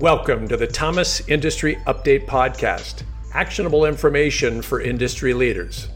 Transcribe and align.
Welcome 0.00 0.46
to 0.46 0.56
the 0.56 0.68
Thomas 0.68 1.26
Industry 1.28 1.74
Update 1.88 2.24
Podcast 2.24 3.02
actionable 3.34 3.84
information 3.84 4.62
for 4.62 4.80
industry 4.80 5.34
leaders. 5.34 5.88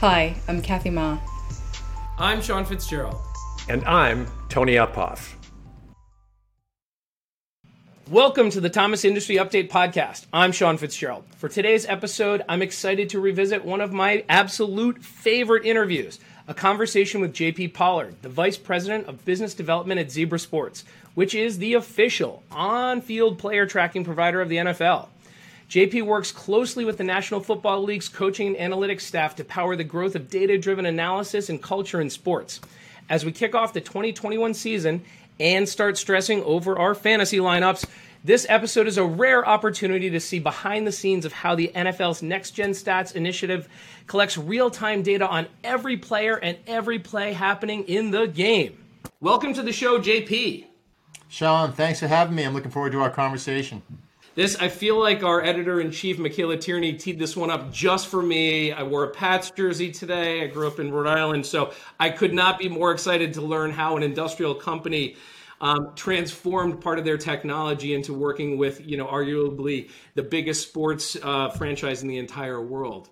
Hi, 0.00 0.36
I'm 0.46 0.60
Kathy 0.60 0.90
Ma. 0.90 1.18
I'm 2.18 2.42
Sean 2.42 2.66
Fitzgerald. 2.66 3.16
And 3.66 3.82
I'm 3.86 4.26
Tony 4.50 4.74
Uphoff. 4.74 5.32
Welcome 8.10 8.50
to 8.50 8.60
the 8.60 8.68
Thomas 8.68 9.06
Industry 9.06 9.36
Update 9.36 9.70
Podcast. 9.70 10.26
I'm 10.34 10.52
Sean 10.52 10.76
Fitzgerald. 10.76 11.24
For 11.38 11.48
today's 11.48 11.86
episode, 11.86 12.42
I'm 12.46 12.60
excited 12.60 13.08
to 13.08 13.20
revisit 13.20 13.64
one 13.64 13.80
of 13.80 13.90
my 13.90 14.22
absolute 14.28 15.02
favorite 15.02 15.64
interviews 15.64 16.20
a 16.50 16.54
conversation 16.54 17.20
with 17.20 17.32
JP 17.32 17.74
Pollard, 17.74 18.16
the 18.22 18.28
Vice 18.28 18.58
President 18.58 19.06
of 19.06 19.24
Business 19.24 19.54
Development 19.54 20.00
at 20.00 20.10
Zebra 20.10 20.40
Sports, 20.40 20.84
which 21.14 21.32
is 21.32 21.58
the 21.58 21.74
official 21.74 22.42
on 22.50 23.00
field 23.02 23.38
player 23.38 23.66
tracking 23.66 24.02
provider 24.02 24.40
of 24.40 24.48
the 24.48 24.56
NFL. 24.56 25.06
JP 25.68 26.02
works 26.02 26.32
closely 26.32 26.84
with 26.84 26.98
the 26.98 27.04
National 27.04 27.38
Football 27.38 27.84
League's 27.84 28.08
coaching 28.08 28.56
and 28.56 28.72
analytics 28.72 29.02
staff 29.02 29.36
to 29.36 29.44
power 29.44 29.76
the 29.76 29.84
growth 29.84 30.16
of 30.16 30.28
data 30.28 30.58
driven 30.58 30.86
analysis 30.86 31.50
and 31.50 31.62
culture 31.62 32.00
in 32.00 32.10
sports. 32.10 32.60
As 33.08 33.24
we 33.24 33.30
kick 33.30 33.54
off 33.54 33.72
the 33.72 33.80
2021 33.80 34.52
season 34.54 35.04
and 35.38 35.68
start 35.68 35.98
stressing 35.98 36.42
over 36.42 36.76
our 36.76 36.96
fantasy 36.96 37.38
lineups, 37.38 37.86
this 38.22 38.44
episode 38.48 38.86
is 38.86 38.98
a 38.98 39.04
rare 39.04 39.46
opportunity 39.46 40.10
to 40.10 40.20
see 40.20 40.38
behind 40.38 40.86
the 40.86 40.92
scenes 40.92 41.24
of 41.24 41.32
how 41.32 41.54
the 41.54 41.72
NFL's 41.74 42.22
Next 42.22 42.50
Gen 42.50 42.70
Stats 42.70 43.14
initiative 43.14 43.68
collects 44.06 44.36
real 44.36 44.70
time 44.70 45.02
data 45.02 45.26
on 45.26 45.46
every 45.64 45.96
player 45.96 46.36
and 46.36 46.58
every 46.66 46.98
play 46.98 47.32
happening 47.32 47.84
in 47.84 48.10
the 48.10 48.26
game. 48.26 48.78
Welcome 49.20 49.54
to 49.54 49.62
the 49.62 49.72
show, 49.72 49.98
JP. 49.98 50.66
Sean, 51.28 51.72
thanks 51.72 52.00
for 52.00 52.08
having 52.08 52.34
me. 52.34 52.44
I'm 52.44 52.52
looking 52.52 52.70
forward 52.70 52.92
to 52.92 53.00
our 53.00 53.10
conversation. 53.10 53.82
This, 54.34 54.56
I 54.56 54.68
feel 54.68 54.98
like 54.98 55.22
our 55.22 55.42
editor 55.42 55.80
in 55.80 55.90
chief, 55.90 56.18
Michaela 56.18 56.56
Tierney, 56.56 56.92
teed 56.92 57.18
this 57.18 57.36
one 57.36 57.50
up 57.50 57.72
just 57.72 58.08
for 58.08 58.22
me. 58.22 58.72
I 58.72 58.82
wore 58.82 59.04
a 59.04 59.10
Pats 59.10 59.50
jersey 59.50 59.90
today. 59.90 60.42
I 60.42 60.46
grew 60.46 60.66
up 60.66 60.78
in 60.78 60.92
Rhode 60.92 61.08
Island, 61.08 61.46
so 61.46 61.72
I 61.98 62.10
could 62.10 62.32
not 62.32 62.58
be 62.58 62.68
more 62.68 62.92
excited 62.92 63.34
to 63.34 63.40
learn 63.40 63.70
how 63.70 63.96
an 63.96 64.02
industrial 64.02 64.54
company 64.54 65.16
um, 65.60 65.92
transformed 65.94 66.80
part 66.80 66.98
of 66.98 67.04
their 67.04 67.18
technology 67.18 67.94
into 67.94 68.14
working 68.14 68.56
with, 68.56 68.86
you 68.86 68.96
know, 68.96 69.06
arguably 69.06 69.90
the 70.14 70.22
biggest 70.22 70.68
sports 70.68 71.16
uh, 71.22 71.50
franchise 71.50 72.02
in 72.02 72.08
the 72.08 72.18
entire 72.18 72.60
world. 72.60 73.10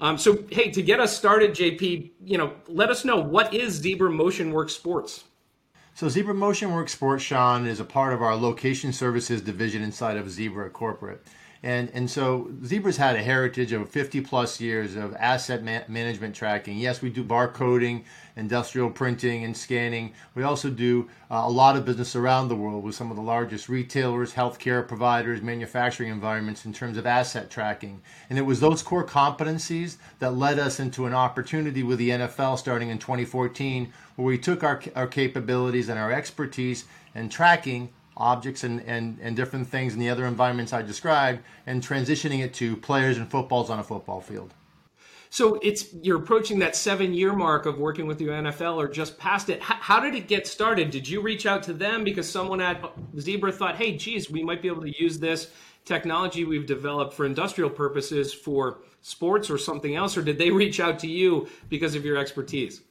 Um, 0.00 0.16
so, 0.16 0.44
hey, 0.50 0.70
to 0.70 0.82
get 0.82 0.98
us 0.98 1.14
started, 1.16 1.50
JP, 1.50 2.10
you 2.24 2.38
know, 2.38 2.54
let 2.68 2.88
us 2.88 3.04
know 3.04 3.16
what 3.16 3.52
is 3.52 3.74
Zebra 3.74 4.10
MotionWorks 4.10 4.70
Sports. 4.70 5.24
So 5.94 6.08
Zebra 6.08 6.32
Motion 6.32 6.72
Work 6.72 6.88
Sports, 6.88 7.22
Sean, 7.24 7.66
is 7.66 7.80
a 7.80 7.84
part 7.84 8.14
of 8.14 8.22
our 8.22 8.34
location 8.34 8.90
services 8.90 9.42
division 9.42 9.82
inside 9.82 10.16
of 10.16 10.30
Zebra 10.30 10.70
Corporate. 10.70 11.22
And, 11.62 11.90
and 11.92 12.10
so 12.10 12.50
Zebra's 12.64 12.96
had 12.96 13.16
a 13.16 13.22
heritage 13.22 13.72
of 13.72 13.86
50 13.90 14.22
plus 14.22 14.62
years 14.62 14.96
of 14.96 15.14
asset 15.16 15.62
ma- 15.62 15.82
management 15.88 16.34
tracking. 16.34 16.78
Yes, 16.78 17.02
we 17.02 17.10
do 17.10 17.22
barcoding, 17.22 18.04
industrial 18.34 18.88
printing, 18.88 19.44
and 19.44 19.54
scanning. 19.54 20.14
We 20.34 20.42
also 20.42 20.70
do 20.70 21.10
uh, 21.30 21.42
a 21.44 21.50
lot 21.50 21.76
of 21.76 21.84
business 21.84 22.16
around 22.16 22.48
the 22.48 22.56
world 22.56 22.82
with 22.82 22.94
some 22.94 23.10
of 23.10 23.16
the 23.18 23.22
largest 23.22 23.68
retailers, 23.68 24.32
healthcare 24.32 24.88
providers, 24.88 25.42
manufacturing 25.42 26.08
environments 26.10 26.64
in 26.64 26.72
terms 26.72 26.96
of 26.96 27.04
asset 27.04 27.50
tracking. 27.50 28.00
And 28.30 28.38
it 28.38 28.42
was 28.42 28.60
those 28.60 28.82
core 28.82 29.06
competencies 29.06 29.98
that 30.18 30.36
led 30.36 30.58
us 30.58 30.80
into 30.80 31.04
an 31.04 31.12
opportunity 31.12 31.82
with 31.82 31.98
the 31.98 32.08
NFL 32.08 32.58
starting 32.58 32.88
in 32.88 32.98
2014, 32.98 33.92
where 34.16 34.26
we 34.26 34.38
took 34.38 34.64
our, 34.64 34.82
our 34.96 35.06
capabilities 35.06 35.90
and 35.90 35.98
our 35.98 36.10
expertise 36.10 36.86
and 37.14 37.30
tracking 37.30 37.90
objects 38.16 38.64
and, 38.64 38.82
and, 38.82 39.18
and 39.20 39.36
different 39.36 39.66
things 39.66 39.94
in 39.94 40.00
the 40.00 40.10
other 40.10 40.26
environments 40.26 40.72
I 40.72 40.82
described 40.82 41.40
and 41.66 41.82
transitioning 41.82 42.44
it 42.44 42.52
to 42.54 42.76
players 42.76 43.18
and 43.18 43.30
footballs 43.30 43.70
on 43.70 43.78
a 43.78 43.84
football 43.84 44.20
field. 44.20 44.52
So 45.32 45.60
it's 45.62 45.94
you're 46.02 46.18
approaching 46.18 46.58
that 46.58 46.74
seven 46.74 47.14
year 47.14 47.32
mark 47.32 47.64
of 47.64 47.78
working 47.78 48.08
with 48.08 48.18
the 48.18 48.26
NFL 48.26 48.76
or 48.76 48.88
just 48.88 49.16
past 49.16 49.48
it. 49.48 49.62
How, 49.62 49.76
how, 49.76 50.00
did 50.00 50.16
it 50.16 50.26
get 50.26 50.46
started? 50.48 50.90
Did 50.90 51.08
you 51.08 51.20
reach 51.20 51.46
out 51.46 51.62
to 51.64 51.72
them 51.72 52.02
because 52.02 52.28
someone 52.28 52.60
at 52.60 52.84
Zebra 53.16 53.52
thought, 53.52 53.76
hey, 53.76 53.96
geez, 53.96 54.28
we 54.28 54.42
might 54.42 54.60
be 54.60 54.66
able 54.66 54.82
to 54.82 55.00
use 55.00 55.20
this 55.20 55.52
technology 55.84 56.44
we've 56.44 56.66
developed 56.66 57.14
for 57.14 57.26
industrial 57.26 57.70
purposes 57.70 58.34
for 58.34 58.80
sports 59.02 59.48
or 59.50 59.56
something 59.56 59.94
else? 59.94 60.16
Or 60.16 60.22
did 60.22 60.36
they 60.36 60.50
reach 60.50 60.80
out 60.80 60.98
to 60.98 61.06
you 61.06 61.48
because 61.68 61.94
of 61.94 62.04
your 62.04 62.16
expertise? 62.16 62.82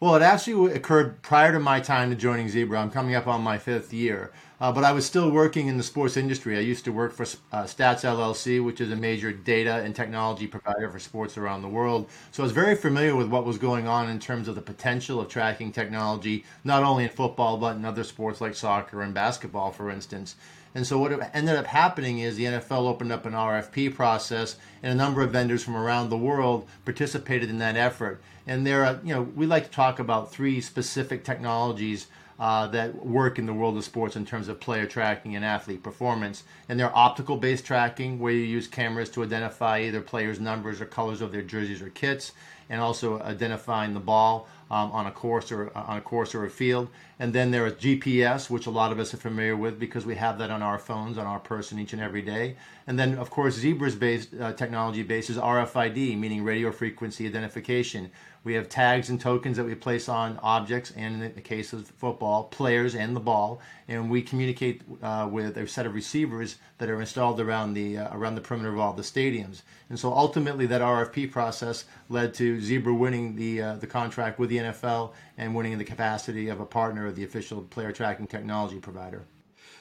Well, 0.00 0.16
it 0.16 0.22
actually 0.22 0.72
occurred 0.72 1.22
prior 1.22 1.52
to 1.52 1.60
my 1.60 1.78
time 1.78 2.10
to 2.10 2.16
joining 2.16 2.48
Zebra. 2.48 2.80
I'm 2.80 2.90
coming 2.90 3.14
up 3.14 3.28
on 3.28 3.40
my 3.40 3.58
fifth 3.58 3.92
year. 3.92 4.32
Uh, 4.62 4.70
but 4.70 4.84
I 4.84 4.92
was 4.92 5.04
still 5.04 5.28
working 5.28 5.66
in 5.66 5.76
the 5.76 5.82
sports 5.82 6.16
industry. 6.16 6.56
I 6.56 6.60
used 6.60 6.84
to 6.84 6.92
work 6.92 7.12
for 7.12 7.24
uh, 7.50 7.64
Stats 7.64 8.04
LLC, 8.04 8.64
which 8.64 8.80
is 8.80 8.92
a 8.92 8.96
major 8.96 9.32
data 9.32 9.82
and 9.82 9.92
technology 9.92 10.46
provider 10.46 10.88
for 10.88 11.00
sports 11.00 11.36
around 11.36 11.62
the 11.62 11.68
world. 11.68 12.08
So 12.30 12.44
I 12.44 12.46
was 12.46 12.52
very 12.52 12.76
familiar 12.76 13.16
with 13.16 13.26
what 13.26 13.44
was 13.44 13.58
going 13.58 13.88
on 13.88 14.08
in 14.08 14.20
terms 14.20 14.46
of 14.46 14.54
the 14.54 14.62
potential 14.62 15.20
of 15.20 15.26
tracking 15.26 15.72
technology, 15.72 16.44
not 16.62 16.84
only 16.84 17.02
in 17.02 17.10
football, 17.10 17.56
but 17.56 17.74
in 17.74 17.84
other 17.84 18.04
sports 18.04 18.40
like 18.40 18.54
soccer 18.54 19.02
and 19.02 19.12
basketball, 19.12 19.72
for 19.72 19.90
instance. 19.90 20.36
And 20.76 20.86
so 20.86 20.96
what 20.96 21.10
ended 21.34 21.56
up 21.56 21.66
happening 21.66 22.20
is 22.20 22.36
the 22.36 22.44
NFL 22.44 22.86
opened 22.86 23.10
up 23.10 23.26
an 23.26 23.32
RFP 23.32 23.96
process, 23.96 24.58
and 24.80 24.92
a 24.92 24.94
number 24.94 25.22
of 25.22 25.32
vendors 25.32 25.64
from 25.64 25.74
around 25.74 26.08
the 26.08 26.16
world 26.16 26.68
participated 26.84 27.50
in 27.50 27.58
that 27.58 27.76
effort. 27.76 28.22
And 28.46 28.64
there 28.64 28.84
are, 28.84 29.00
you 29.02 29.12
know, 29.12 29.22
we 29.22 29.44
like 29.44 29.64
to 29.64 29.70
talk 29.70 29.98
about 29.98 30.30
three 30.32 30.60
specific 30.60 31.24
technologies 31.24 32.06
uh, 32.38 32.66
that 32.68 32.94
work 33.04 33.38
in 33.38 33.46
the 33.46 33.52
world 33.52 33.76
of 33.76 33.84
sports 33.84 34.16
in 34.16 34.24
terms 34.24 34.48
of 34.48 34.60
player 34.60 34.86
tracking 34.86 35.36
and 35.36 35.44
athlete 35.44 35.82
performance. 35.82 36.44
And 36.68 36.78
they're 36.78 36.96
optical 36.96 37.36
based 37.36 37.64
tracking, 37.64 38.18
where 38.18 38.32
you 38.32 38.42
use 38.42 38.66
cameras 38.66 39.10
to 39.10 39.22
identify 39.22 39.80
either 39.80 40.00
players' 40.00 40.40
numbers 40.40 40.80
or 40.80 40.86
colors 40.86 41.20
of 41.20 41.32
their 41.32 41.42
jerseys 41.42 41.82
or 41.82 41.90
kits, 41.90 42.32
and 42.68 42.80
also 42.80 43.20
identifying 43.20 43.94
the 43.94 44.00
ball 44.00 44.48
um, 44.70 44.90
on 44.92 45.06
a 45.06 45.10
course 45.12 45.52
or 45.52 45.76
on 45.76 45.98
a 45.98 46.00
course 46.00 46.34
or 46.34 46.44
a 46.44 46.50
field. 46.50 46.88
And 47.22 47.32
then 47.32 47.52
there 47.52 47.64
is 47.66 47.74
GPS, 47.74 48.50
which 48.50 48.66
a 48.66 48.70
lot 48.70 48.90
of 48.90 48.98
us 48.98 49.14
are 49.14 49.16
familiar 49.16 49.56
with 49.56 49.78
because 49.78 50.04
we 50.04 50.16
have 50.16 50.38
that 50.38 50.50
on 50.50 50.60
our 50.60 50.76
phones, 50.76 51.18
on 51.18 51.24
our 51.24 51.38
person 51.38 51.78
each 51.78 51.92
and 51.92 52.02
every 52.02 52.20
day. 52.20 52.56
And 52.88 52.98
then, 52.98 53.16
of 53.16 53.30
course, 53.30 53.54
Zebra's 53.54 53.94
based 53.94 54.30
uh, 54.40 54.54
technology 54.54 55.04
base 55.04 55.30
is 55.30 55.36
RFID, 55.36 56.18
meaning 56.18 56.42
radio 56.42 56.72
frequency 56.72 57.28
identification. 57.28 58.10
We 58.42 58.54
have 58.54 58.68
tags 58.68 59.08
and 59.08 59.20
tokens 59.20 59.56
that 59.56 59.64
we 59.64 59.76
place 59.76 60.08
on 60.08 60.40
objects, 60.42 60.92
and 60.96 61.22
in 61.22 61.34
the 61.36 61.40
case 61.40 61.72
of 61.72 61.86
football, 61.86 62.42
players 62.42 62.96
and 62.96 63.14
the 63.14 63.20
ball. 63.20 63.60
And 63.86 64.10
we 64.10 64.20
communicate 64.20 64.82
uh, 65.00 65.28
with 65.30 65.56
a 65.56 65.68
set 65.68 65.86
of 65.86 65.94
receivers 65.94 66.56
that 66.78 66.90
are 66.90 67.00
installed 67.00 67.40
around 67.40 67.74
the 67.74 67.98
uh, 67.98 68.16
around 68.16 68.34
the 68.34 68.40
perimeter 68.40 68.70
of 68.72 68.80
all 68.80 68.94
the 68.94 69.02
stadiums. 69.02 69.62
And 69.90 69.98
so, 69.98 70.12
ultimately, 70.12 70.66
that 70.66 70.80
RFP 70.80 71.30
process 71.30 71.84
led 72.08 72.34
to 72.34 72.60
Zebra 72.60 72.92
winning 72.92 73.36
the 73.36 73.62
uh, 73.62 73.76
the 73.76 73.86
contract 73.86 74.40
with 74.40 74.50
the 74.50 74.58
NFL 74.58 75.12
and 75.42 75.54
winning 75.54 75.72
in 75.72 75.78
the 75.78 75.84
capacity 75.84 76.48
of 76.48 76.60
a 76.60 76.66
partner 76.66 77.06
of 77.06 77.16
the 77.16 77.24
official 77.24 77.62
player 77.62 77.92
tracking 77.92 78.26
technology 78.26 78.78
provider. 78.78 79.24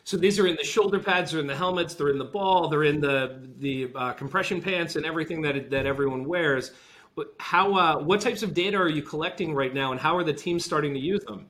So 0.03 0.17
these 0.17 0.39
are 0.39 0.47
in 0.47 0.55
the 0.55 0.63
shoulder 0.63 0.99
pads, 0.99 1.31
they're 1.31 1.41
in 1.41 1.47
the 1.47 1.55
helmets, 1.55 1.93
they're 1.93 2.09
in 2.09 2.17
the 2.17 2.25
ball, 2.25 2.67
they're 2.69 2.83
in 2.83 2.99
the 2.99 3.47
the 3.59 3.91
uh, 3.95 4.13
compression 4.13 4.61
pants, 4.61 4.95
and 4.95 5.05
everything 5.05 5.41
that 5.43 5.69
that 5.69 5.85
everyone 5.85 6.25
wears. 6.25 6.71
But 7.15 7.33
How 7.39 7.75
uh, 7.75 7.99
what 7.99 8.21
types 8.21 8.41
of 8.41 8.53
data 8.53 8.77
are 8.77 8.89
you 8.89 9.01
collecting 9.01 9.53
right 9.53 9.73
now, 9.73 9.91
and 9.91 9.99
how 9.99 10.17
are 10.17 10.23
the 10.23 10.33
teams 10.33 10.65
starting 10.65 10.93
to 10.93 10.99
use 10.99 11.23
them? 11.25 11.45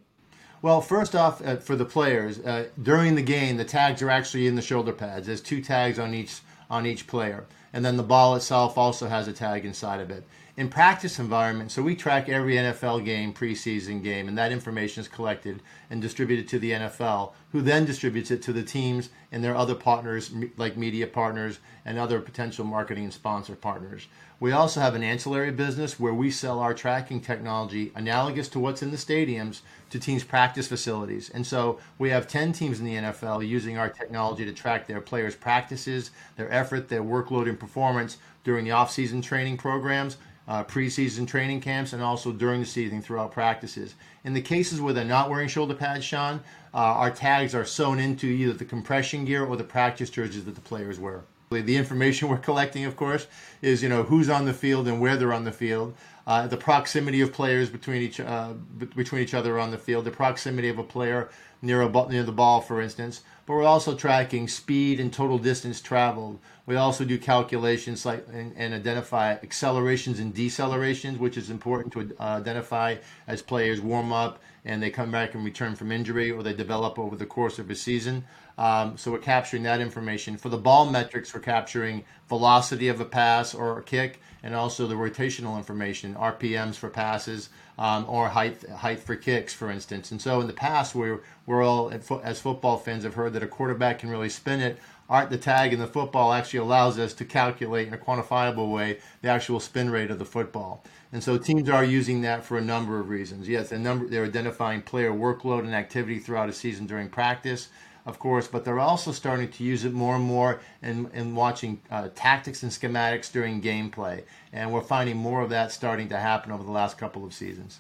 Well, 0.62 0.82
first 0.82 1.16
off, 1.16 1.44
uh, 1.46 1.58
for 1.58 1.76
the 1.76 1.86
players 1.86 2.40
uh, 2.40 2.68
during 2.84 3.16
the 3.16 3.22
game, 3.22 3.58
the 3.58 3.66
tags 3.66 4.02
are 4.02 4.10
actually 4.10 4.48
in 4.48 4.56
the 4.56 4.62
shoulder 4.62 4.94
pads. 4.94 5.28
There's 5.28 5.42
two 5.42 5.62
tags 5.62 5.98
on 5.98 6.14
each 6.14 6.42
on 6.70 6.86
each 6.86 7.08
player, 7.08 7.46
and 7.74 7.86
then 7.86 7.96
the 7.96 8.04
ball 8.04 8.36
itself 8.36 8.78
also 8.78 9.08
has 9.08 9.28
a 9.28 9.34
tag 9.34 9.66
inside 9.66 10.02
of 10.02 10.12
it 10.12 10.24
in 10.58 10.68
practice 10.68 11.18
environment, 11.18 11.72
so 11.72 11.82
we 11.82 11.96
track 11.96 12.28
every 12.28 12.56
NFL 12.56 13.06
game, 13.06 13.34
preseason 13.34 14.04
game, 14.04 14.28
and 14.28 14.38
that 14.38 14.52
information 14.52 15.02
is 15.02 15.08
collected 15.08 15.62
and 15.90 16.02
distributed 16.02 16.48
to 16.50 16.60
the 16.60 16.72
NFL, 16.72 17.32
who 17.52 17.62
then 17.62 17.86
distributes 17.86 18.32
it 18.32 18.42
to 18.44 18.54
the 18.54 18.64
teams 18.64 19.10
and 19.32 19.44
their 19.44 19.56
other 19.56 19.76
partners, 19.76 20.32
like 20.58 20.76
media 20.76 21.08
partners 21.08 21.60
and 21.86 21.98
other 21.98 22.20
potential 22.20 22.66
marketing 22.66 23.06
and 23.06 23.14
sponsor 23.14 23.56
partners. 23.56 24.08
We 24.42 24.52
also 24.52 24.82
have 24.82 24.96
an 24.96 25.04
ancillary 25.04 25.52
business 25.52 26.00
where 26.00 26.14
we 26.14 26.32
sell 26.32 26.60
our 26.60 26.74
tracking 26.74 27.22
technology 27.22 27.92
analogous 27.96 28.50
to 28.50 28.60
what's 28.60 28.82
in 28.82 28.92
the 28.92 28.98
stadiums 28.98 29.62
to 29.92 30.00
teams' 30.00 30.24
practice 30.24 30.68
facilities. 30.68 31.30
And 31.30 31.46
so 31.46 31.80
we 32.00 32.10
have 32.10 32.28
10 32.28 32.52
teams 32.52 32.80
in 32.80 32.86
the 32.86 32.96
NFL 32.96 33.48
using 33.48 33.78
our 33.78 33.90
technology 33.90 34.44
to 34.46 34.52
track 34.52 34.88
their 34.88 35.00
players' 35.00 35.36
practices, 35.36 36.12
their 36.38 36.52
effort, 36.52 36.90
their 36.90 37.04
workload, 37.04 37.48
and 37.48 37.60
performance 37.60 38.18
during 38.44 38.66
the 38.66 38.72
off-season 38.72 39.22
training 39.22 39.58
programs 39.58 40.18
uh, 40.48 40.64
preseason 40.64 41.28
training 41.28 41.62
camps 41.62 41.94
and 41.94 42.02
also 42.02 42.32
during 42.32 42.60
the 42.60 42.66
season 42.66 43.02
throughout 43.02 43.32
practices. 43.32 43.96
In 44.24 44.34
the 44.34 44.42
cases 44.42 44.82
where 44.82 44.94
they're 44.94 45.06
not 45.06 45.30
wearing 45.30 45.48
shoulder 45.48 45.74
pads, 45.74 46.04
Sean, 46.04 46.42
uh, 46.74 46.78
our 46.78 47.12
tags 47.12 47.54
are 47.54 47.66
sewn 47.66 48.00
into 48.00 48.28
either 48.28 48.54
the 48.54 48.66
compression 48.66 49.26
gear 49.26 49.46
or 49.46 49.56
the 49.56 49.64
practice 49.64 50.10
jerseys 50.10 50.46
that 50.46 50.56
the 50.56 50.62
players 50.62 51.00
wear. 51.00 51.24
The 51.52 51.76
information 51.76 52.28
we're 52.30 52.38
collecting, 52.38 52.86
of 52.86 52.96
course, 52.96 53.28
is 53.62 53.84
you 53.84 53.90
know 53.90 54.04
who's 54.04 54.30
on 54.30 54.46
the 54.46 54.54
field 54.54 54.88
and 54.88 55.02
where 55.02 55.18
they're 55.18 55.34
on 55.34 55.44
the 55.44 55.52
field, 55.52 55.94
uh, 56.26 56.48
the 56.48 56.58
proximity 56.58 57.22
of 57.22 57.34
players 57.34 57.70
between 57.70 58.02
each 58.02 58.20
uh, 58.20 58.54
between 58.96 59.22
each 59.22 59.34
other 59.34 59.60
on 59.60 59.72
the 59.72 59.78
field, 59.78 60.06
the 60.06 60.12
proximity 60.12 60.70
of 60.70 60.80
a 60.80 60.84
player 60.84 61.30
near, 61.62 61.82
a, 61.82 62.10
near 62.10 62.24
the 62.24 62.32
ball, 62.32 62.62
for 62.62 62.82
instance. 62.82 63.22
But 63.46 63.54
we're 63.54 63.64
also 63.64 63.96
tracking 63.96 64.48
speed 64.48 65.00
and 65.00 65.12
total 65.12 65.38
distance 65.38 65.82
traveled. 65.82 66.40
We 66.66 66.76
also 66.76 67.04
do 67.04 67.18
calculations 67.18 68.06
like 68.06 68.26
and, 68.32 68.54
and 68.56 68.74
identify 68.74 69.34
accelerations 69.34 70.20
and 70.20 70.34
decelerations, 70.34 71.18
which 71.18 71.38
is 71.38 71.50
important 71.50 71.92
to 71.94 72.16
uh, 72.20 72.38
identify 72.38 72.98
as 73.28 73.42
players 73.42 73.82
warm 73.82 74.14
up 74.14 74.40
and 74.64 74.82
they 74.82 74.90
come 74.90 75.12
back 75.12 75.34
and 75.34 75.44
return 75.44 75.76
from 75.76 75.92
injury 75.92 76.32
or 76.32 76.44
they 76.44 76.54
develop 76.54 77.00
over 77.00 77.16
the 77.16 77.26
course 77.26 77.58
of 77.58 77.70
a 77.70 77.76
season. 77.76 78.24
Um, 78.58 78.96
so 78.96 79.12
we're 79.12 79.20
capturing 79.20 79.64
that 79.64 79.82
information. 79.82 80.38
For 80.38 80.50
the 80.50 80.58
ball 80.58 80.90
metrics, 80.90 81.34
we're 81.34 81.40
capturing 81.40 82.04
velocity 82.30 82.90
of 82.90 83.02
a 83.02 83.06
pass 83.06 83.56
or 83.56 83.80
a 83.80 83.84
kick, 83.84 84.22
and 84.44 84.54
also 84.54 84.88
the 84.88 84.96
rotational 84.96 85.58
information, 85.58 86.14
RPMs 86.16 86.76
for 86.76 86.90
passes, 86.90 87.50
um, 87.82 88.06
or 88.08 88.30
height 88.30 88.64
height 88.70 89.00
for 89.00 89.16
kicks, 89.16 89.56
for 89.56 89.72
instance. 89.72 90.12
And 90.12 90.22
so 90.22 90.40
in 90.40 90.46
the 90.46 90.54
past, 90.54 90.94
we're 90.94 91.22
we're 91.48 91.64
all 91.64 91.92
as 92.24 92.40
football 92.40 92.78
fans 92.78 93.04
have 93.04 93.16
heard 93.16 93.34
that 93.34 93.42
a 93.42 93.48
quarterback 93.48 93.98
can 94.00 94.10
really 94.12 94.30
spin 94.30 94.60
it. 94.60 94.78
Art 95.10 95.32
the 95.32 95.38
tag 95.38 95.74
in 95.74 95.80
the 95.80 95.88
football 95.88 96.32
actually 96.32 96.60
allows 96.60 97.00
us 97.00 97.14
to 97.16 97.26
calculate 97.26 97.88
in 97.88 97.94
a 97.96 97.98
quantifiable 97.98 98.72
way 98.72 99.00
the 99.24 99.30
actual 99.30 99.60
spin 99.60 99.90
rate 99.90 100.12
of 100.12 100.20
the 100.20 100.26
football. 100.26 100.84
And 101.12 101.24
so 101.24 101.40
teams 101.40 101.70
are 101.70 101.84
using 101.84 102.22
that 102.22 102.46
for 102.46 102.60
a 102.60 102.62
number 102.62 103.00
of 103.00 103.10
reasons. 103.10 103.50
Yes, 103.50 103.72
a 103.72 103.80
number 103.80 104.08
they're 104.08 104.26
identifying 104.26 104.84
player 104.84 105.12
workload 105.12 105.62
and 105.62 105.74
activity 105.74 106.20
throughout 106.20 106.50
a 106.50 106.54
season 106.54 106.86
during 106.86 107.10
practice 107.10 107.70
of 108.06 108.20
course, 108.20 108.48
but 108.48 108.66
they're 108.66 108.80
also 108.80 109.12
starting 109.12 109.50
to 109.50 109.64
use 109.64 109.86
it 109.86 109.94
more 109.94 110.16
and 110.16 110.24
more 110.24 110.62
in, 110.82 111.10
in 111.14 111.36
watching 111.36 111.82
uh, 111.92 112.10
tactics 112.16 112.64
and 112.64 112.72
schematics 112.72 113.32
during 113.32 113.62
gameplay. 113.62 114.24
And 114.54 114.72
we're 114.72 114.82
finding 114.82 115.18
more 115.18 115.42
of 115.42 115.50
that 115.50 115.72
starting 115.72 116.10
to 116.10 116.18
happen 116.18 116.52
over 116.52 116.64
the 116.64 116.72
last 116.72 116.98
couple 116.98 117.26
of 117.26 117.34
seasons. 117.34 117.80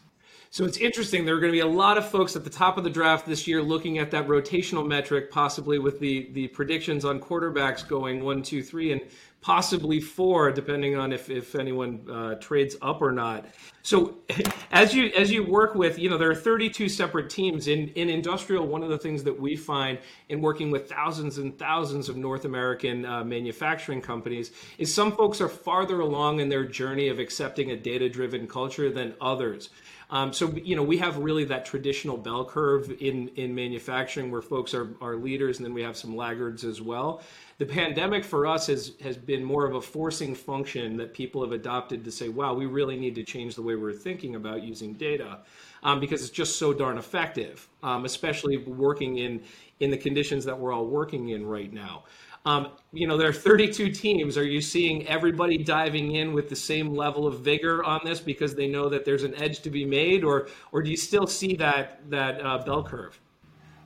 So 0.53 0.65
it's 0.65 0.79
interesting. 0.79 1.23
There 1.23 1.35
are 1.35 1.39
going 1.39 1.53
to 1.53 1.55
be 1.55 1.61
a 1.61 1.65
lot 1.65 1.97
of 1.97 2.09
folks 2.09 2.35
at 2.35 2.43
the 2.43 2.49
top 2.49 2.77
of 2.77 2.83
the 2.83 2.89
draft 2.89 3.25
this 3.25 3.47
year 3.47 3.61
looking 3.61 3.99
at 3.99 4.11
that 4.11 4.27
rotational 4.27 4.85
metric, 4.85 5.31
possibly 5.31 5.79
with 5.79 5.97
the 6.01 6.29
the 6.33 6.49
predictions 6.49 7.05
on 7.05 7.21
quarterbacks 7.21 7.87
going 7.87 8.21
one, 8.21 8.43
two, 8.43 8.61
three, 8.61 8.91
and 8.91 8.99
possibly 9.39 10.01
four, 10.01 10.51
depending 10.51 10.97
on 10.97 11.13
if, 11.13 11.29
if 11.29 11.55
anyone 11.55 12.05
uh, 12.11 12.35
trades 12.35 12.75
up 12.81 13.01
or 13.01 13.13
not. 13.13 13.45
So 13.81 14.17
as 14.73 14.93
you 14.93 15.05
as 15.15 15.31
you 15.31 15.45
work 15.45 15.73
with, 15.73 15.97
you 15.97 16.09
know, 16.09 16.17
there 16.17 16.29
are 16.29 16.35
32 16.35 16.89
separate 16.89 17.29
teams 17.29 17.69
in 17.69 17.87
in 17.89 18.09
industrial. 18.09 18.67
One 18.67 18.83
of 18.83 18.89
the 18.89 18.97
things 18.97 19.23
that 19.23 19.39
we 19.39 19.55
find 19.55 19.99
in 20.27 20.41
working 20.41 20.69
with 20.69 20.89
thousands 20.89 21.37
and 21.37 21.57
thousands 21.57 22.09
of 22.09 22.17
North 22.17 22.43
American 22.43 23.05
uh, 23.05 23.23
manufacturing 23.23 24.01
companies 24.01 24.51
is 24.77 24.93
some 24.93 25.13
folks 25.13 25.39
are 25.39 25.47
farther 25.47 26.01
along 26.01 26.41
in 26.41 26.49
their 26.49 26.65
journey 26.65 27.07
of 27.07 27.19
accepting 27.19 27.71
a 27.71 27.77
data 27.77 28.09
driven 28.09 28.49
culture 28.49 28.91
than 28.91 29.13
others. 29.21 29.69
Um, 30.11 30.33
so 30.33 30.49
you 30.49 30.75
know 30.75 30.83
we 30.83 30.97
have 30.97 31.17
really 31.17 31.45
that 31.45 31.65
traditional 31.65 32.17
bell 32.17 32.45
curve 32.45 32.91
in 32.99 33.29
in 33.29 33.55
manufacturing 33.55 34.29
where 34.31 34.41
folks 34.41 34.73
are 34.73 34.95
are 35.01 35.15
leaders, 35.15 35.57
and 35.57 35.65
then 35.65 35.73
we 35.73 35.81
have 35.81 35.97
some 35.97 36.15
laggards 36.15 36.63
as 36.63 36.81
well 36.81 37.21
the 37.61 37.65
pandemic 37.67 38.23
for 38.23 38.47
us 38.47 38.65
has 38.65 38.93
has 39.03 39.15
been 39.15 39.43
more 39.43 39.67
of 39.67 39.75
a 39.75 39.81
forcing 39.81 40.33
function 40.33 40.97
that 40.97 41.13
people 41.13 41.43
have 41.43 41.51
adopted 41.51 42.03
to 42.03 42.11
say, 42.11 42.27
wow, 42.27 42.55
we 42.55 42.65
really 42.65 42.97
need 42.97 43.13
to 43.13 43.23
change 43.23 43.53
the 43.53 43.61
way 43.61 43.75
we're 43.75 43.93
thinking 43.93 44.33
about 44.33 44.63
using 44.63 44.93
data 44.93 45.37
um, 45.83 45.99
because 45.99 46.21
it's 46.23 46.31
just 46.31 46.57
so 46.57 46.73
darn 46.73 46.97
effective, 46.97 47.69
um, 47.83 48.03
especially 48.03 48.57
working 48.57 49.19
in 49.19 49.43
in 49.79 49.91
the 49.91 49.97
conditions 49.97 50.43
that 50.43 50.57
we're 50.57 50.73
all 50.73 50.87
working 50.87 51.29
in 51.29 51.45
right 51.45 51.71
now. 51.71 52.03
Um, 52.45 52.69
you 52.91 53.07
know, 53.07 53.17
there 53.17 53.29
are 53.29 53.33
32 53.33 53.91
teams. 53.91 54.37
Are 54.37 54.43
you 54.43 54.61
seeing 54.61 55.07
everybody 55.07 55.57
diving 55.57 56.15
in 56.15 56.33
with 56.33 56.49
the 56.49 56.55
same 56.55 56.95
level 56.95 57.27
of 57.27 57.41
vigor 57.41 57.83
on 57.83 58.01
this 58.03 58.19
because 58.19 58.55
they 58.55 58.67
know 58.67 58.89
that 58.89 59.05
there's 59.05 59.23
an 59.23 59.35
edge 59.35 59.61
to 59.61 59.69
be 59.69 59.85
made, 59.85 60.23
or 60.23 60.47
or 60.71 60.81
do 60.81 60.89
you 60.89 60.97
still 60.97 61.27
see 61.27 61.55
that 61.57 62.01
that 62.09 62.43
uh, 62.43 62.57
bell 62.59 62.83
curve? 62.83 63.19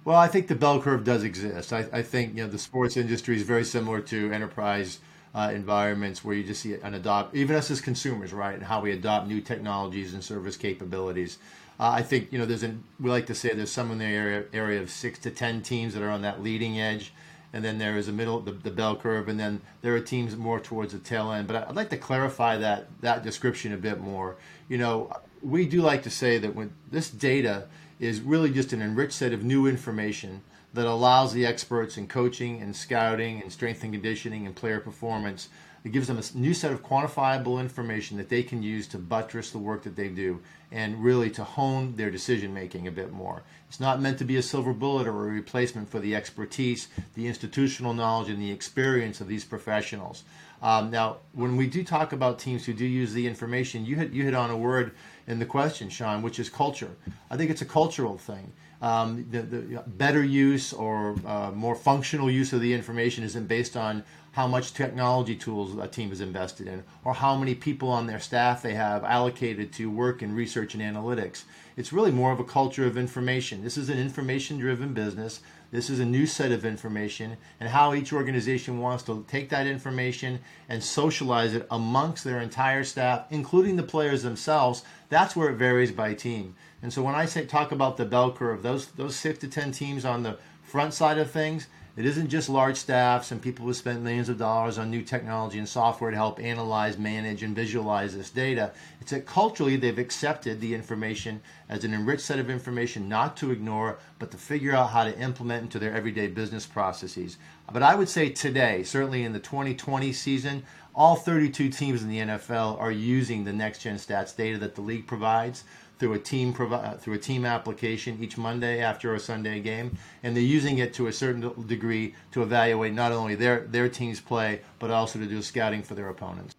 Well, 0.06 0.18
I 0.18 0.28
think 0.28 0.48
the 0.48 0.56
bell 0.56 0.82
curve 0.82 1.04
does 1.04 1.24
exist. 1.24 1.74
I, 1.74 1.86
I 1.92 2.02
think 2.02 2.36
you 2.36 2.44
know 2.44 2.50
the 2.50 2.60
sports 2.60 2.96
industry 2.96 3.36
is 3.36 3.44
very 3.44 3.66
similar 3.66 4.00
to 4.02 4.32
enterprise 4.32 5.00
uh, 5.34 5.52
environments 5.54 6.24
where 6.24 6.36
you 6.36 6.44
just 6.44 6.62
see 6.62 6.76
an 6.76 6.94
adopt, 6.94 7.36
even 7.36 7.58
us 7.58 7.70
as 7.70 7.82
consumers, 7.82 8.32
right, 8.32 8.56
and 8.56 8.64
how 8.64 8.80
we 8.80 8.92
adopt 8.94 9.28
new 9.28 9.42
technologies 9.42 10.14
and 10.14 10.24
service 10.24 10.56
capabilities. 10.56 11.40
Uh, 11.78 11.90
I 11.90 12.04
think 12.04 12.32
you 12.32 12.40
know 12.40 12.46
there's 12.46 12.64
an 12.64 12.82
we 13.02 13.10
like 13.10 13.26
to 13.26 13.36
say 13.36 13.54
there's 13.54 13.72
some 13.72 13.92
in 13.92 13.98
the 13.98 14.06
area 14.06 14.46
area 14.54 14.82
of 14.82 14.90
six 14.90 15.20
to 15.20 15.30
ten 15.30 15.62
teams 15.62 15.94
that 15.94 16.02
are 16.02 16.10
on 16.10 16.22
that 16.22 16.42
leading 16.42 16.80
edge, 16.80 17.12
and 17.56 17.64
then 17.64 17.78
there 17.78 17.98
is 17.98 18.10
a 18.10 18.12
middle 18.12 18.42
the, 18.42 18.52
the 18.52 18.70
bell 18.70 18.98
curve, 18.98 19.30
and 19.30 19.40
then 19.40 19.62
there 19.82 19.96
are 19.96 20.02
teams 20.02 20.36
more 20.36 20.60
towards 20.60 20.92
the 20.92 21.00
tail 21.00 21.32
end. 21.32 21.48
But 21.48 21.56
I'd 21.56 21.76
like 21.76 21.90
to 21.92 21.98
clarify 21.98 22.58
that 22.58 22.88
that 23.00 23.24
description 23.24 23.72
a 23.72 23.78
bit 23.78 24.02
more. 24.02 24.36
You 24.68 24.78
know, 24.78 25.14
we 25.42 25.66
do 25.66 25.82
like 25.82 26.04
to 26.04 26.10
say 26.10 26.38
that 26.38 26.54
when 26.54 26.74
this 26.92 27.10
data 27.10 27.68
is 27.98 28.20
really 28.20 28.52
just 28.52 28.74
an 28.74 28.82
enriched 28.82 29.14
set 29.14 29.32
of 29.32 29.42
new 29.42 29.68
information 29.68 30.42
that 30.74 30.86
allows 30.86 31.32
the 31.32 31.46
experts 31.46 31.98
in 31.98 32.08
coaching 32.08 32.62
and 32.62 32.76
scouting 32.76 33.42
and 33.42 33.50
strength 33.54 33.84
and 33.84 33.94
conditioning 33.94 34.46
and 34.46 34.54
player 34.54 34.82
performance. 34.82 35.48
It 35.86 35.92
gives 35.92 36.08
them 36.08 36.18
a 36.18 36.38
new 36.38 36.56
set 36.56 36.72
of 36.72 36.82
quantifiable 36.82 37.60
information 37.60 38.18
that 38.18 38.28
they 38.28 38.42
can 38.42 38.64
use 38.64 38.88
to 38.88 38.98
buttress 38.98 39.52
the 39.52 39.60
work 39.60 39.84
that 39.84 39.96
they 39.96 40.10
do 40.10 40.42
and 40.72 41.04
really 41.04 41.30
to 41.30 41.44
hone 41.44 41.96
their 41.96 42.10
decision 42.10 42.56
making 42.56 42.88
a 42.88 42.92
bit 42.92 43.14
more. 43.14 43.44
It's 43.70 43.80
not 43.80 44.02
meant 44.02 44.18
to 44.18 44.26
be 44.26 44.38
a 44.38 44.42
silver 44.42 44.74
bullet 44.74 45.06
or 45.06 45.12
a 45.12 45.32
replacement 45.32 45.88
for 45.88 46.00
the 46.00 46.16
expertise, 46.16 46.88
the 47.14 47.28
institutional 47.28 47.94
knowledge, 47.94 48.30
and 48.30 48.42
the 48.42 48.50
experience 48.50 49.22
of 49.22 49.28
these 49.28 49.46
professionals. 49.46 50.24
Um, 50.60 50.90
now, 50.90 51.18
when 51.34 51.56
we 51.56 51.68
do 51.68 51.84
talk 51.84 52.14
about 52.14 52.40
teams 52.40 52.66
who 52.66 52.74
do 52.74 52.86
use 52.86 53.14
the 53.14 53.28
information, 53.28 53.86
you 53.86 53.96
hit, 53.96 54.12
you 54.12 54.24
hit 54.24 54.34
on 54.34 54.50
a 54.50 54.58
word 54.58 54.96
in 55.28 55.38
the 55.38 55.46
question, 55.46 55.90
Sean, 55.90 56.24
which 56.24 56.40
is 56.40 56.50
culture. 56.50 56.96
I 57.30 57.38
think 57.38 57.52
it's 57.52 57.62
a 57.62 57.66
cultural 57.66 58.18
thing. 58.18 58.52
Um, 58.82 59.26
the, 59.32 59.42
the, 59.42 59.84
better 59.88 60.24
use 60.24 60.74
or 60.74 61.16
uh, 61.26 61.52
more 61.52 61.76
functional 61.76 62.30
use 62.30 62.54
of 62.54 62.62
the 62.62 62.74
information 62.74 63.24
isn't 63.24 63.48
based 63.48 63.78
on 63.78 64.04
how 64.34 64.48
much 64.48 64.74
technology 64.74 65.34
tools 65.34 65.78
a 65.78 65.88
team 65.88 66.12
is 66.12 66.20
invested 66.20 66.68
in 66.68 66.84
or 67.06 67.14
how 67.14 67.38
many 67.38 67.56
people 67.56 67.88
on 67.88 68.06
their 68.06 68.20
staff 68.20 68.62
they 68.62 68.74
have 68.74 69.06
allocated 69.06 69.72
to 69.72 69.90
work 69.90 70.22
in 70.22 70.36
research 70.36 70.74
and 70.76 70.84
analytics. 70.84 71.44
It's 71.78 71.94
really 71.94 72.12
more 72.12 72.34
of 72.34 72.40
a 72.42 72.44
culture 72.44 72.86
of 72.86 72.98
information. 72.98 73.64
This 73.64 73.78
is 73.78 73.90
an 73.90 73.98
information 73.98 74.58
driven 74.58 74.94
business. 74.94 75.40
This 75.76 75.90
is 75.90 76.00
a 76.00 76.06
new 76.06 76.26
set 76.26 76.54
of 76.54 76.64
information, 76.64 77.36
and 77.60 77.68
how 77.68 77.94
each 77.94 78.14
organization 78.14 78.80
wants 78.80 79.04
to 79.04 79.26
take 79.28 79.50
that 79.50 79.68
information 79.68 80.40
and 80.70 80.82
socialize 80.82 81.54
it 81.54 81.68
amongst 81.70 82.24
their 82.24 82.40
entire 82.40 82.86
staff, 82.86 83.26
including 83.30 83.76
the 83.76 83.84
players 83.84 84.24
themselves. 84.24 84.84
That's 85.10 85.36
where 85.36 85.50
it 85.50 85.58
varies 85.58 85.92
by 85.92 86.14
team. 86.14 86.56
And 86.82 86.94
so 86.94 87.04
when 87.04 87.14
I 87.14 87.26
say 87.26 87.46
talk 87.46 87.74
about 87.74 87.98
the 87.98 88.06
bell 88.06 88.32
curve, 88.32 88.64
those 88.64 88.88
those 88.88 89.18
six 89.18 89.40
to 89.40 89.50
ten 89.50 89.74
teams 89.74 90.06
on 90.06 90.24
the 90.24 90.38
front 90.64 90.94
side 90.94 91.18
of 91.18 91.30
things, 91.30 91.68
it 91.98 92.06
isn't 92.06 92.28
just 92.28 92.50
large 92.50 92.76
staffs 92.76 93.32
and 93.32 93.42
people 93.42 93.66
who 93.66 93.74
spend 93.74 94.04
millions 94.04 94.28
of 94.28 94.38
dollars 94.38 94.78
on 94.78 94.92
new 94.92 95.02
technology 95.02 95.58
and 95.58 95.70
software 95.70 96.12
to 96.12 96.18
help 96.18 96.42
analyze, 96.42 96.98
manage, 96.98 97.42
and 97.42 97.56
visualize 97.56 98.16
this 98.16 98.30
data. 98.30 98.72
It's 99.00 99.12
that 99.12 99.26
culturally 99.26 99.78
they've 99.78 99.98
accepted 99.98 100.60
the 100.60 100.76
information 100.76 101.42
as 101.70 101.86
an 101.86 101.94
enriched 101.94 102.24
set 102.24 102.40
of 102.40 102.50
information 102.50 103.08
not 103.08 103.38
to 103.38 103.52
ignore, 103.52 103.98
but 104.20 104.30
to 104.32 104.38
figure 104.38 104.76
out 104.76 104.90
how 104.90 105.06
to 105.06 105.18
implement 105.18 105.64
into 105.64 105.80
their 105.80 105.96
everyday 105.96 106.28
business 106.28 106.66
processes. 106.66 107.38
But 107.72 107.82
I 107.82 107.96
would 107.96 108.10
say 108.10 108.30
today, 108.30 108.84
certainly 108.84 109.24
in 109.24 109.32
the 109.32 109.40
2020 109.40 110.12
season, 110.12 110.64
all 110.94 111.16
32 111.16 111.70
teams 111.70 112.04
in 112.04 112.10
the 112.10 112.20
NFL 112.20 112.80
are 112.80 112.92
using 112.92 113.44
the 113.44 113.54
next 113.54 113.80
gen 113.80 113.96
stats 113.96 114.36
data 114.36 114.58
that 114.60 114.76
the 114.76 114.82
league 114.82 115.08
provides 115.08 115.64
through 116.00 116.14
a 116.14 116.20
team 116.20 116.56
uh, 116.60 116.94
through 116.94 117.14
a 117.14 117.18
team 117.18 117.46
application 117.46 118.18
each 118.22 118.38
Monday 118.38 118.82
after 118.82 119.14
a 119.14 119.20
Sunday 119.20 119.60
game, 119.60 119.98
and 120.24 120.36
they're 120.36 120.44
using 120.44 120.78
it 120.80 120.94
to 120.96 121.08
a 121.08 121.14
certain 121.14 121.68
degree 121.68 122.16
to 122.32 122.42
evaluate 122.42 122.94
not 122.94 123.12
only 123.12 123.36
their 123.36 123.62
their 123.62 123.90
team's 123.90 124.20
play 124.20 124.62
but 124.80 124.92
also 124.92 125.20
to 125.20 125.26
do 125.26 125.42
scouting 125.42 125.84
for 125.84 125.96
their 125.96 126.10
opponents. 126.10 126.56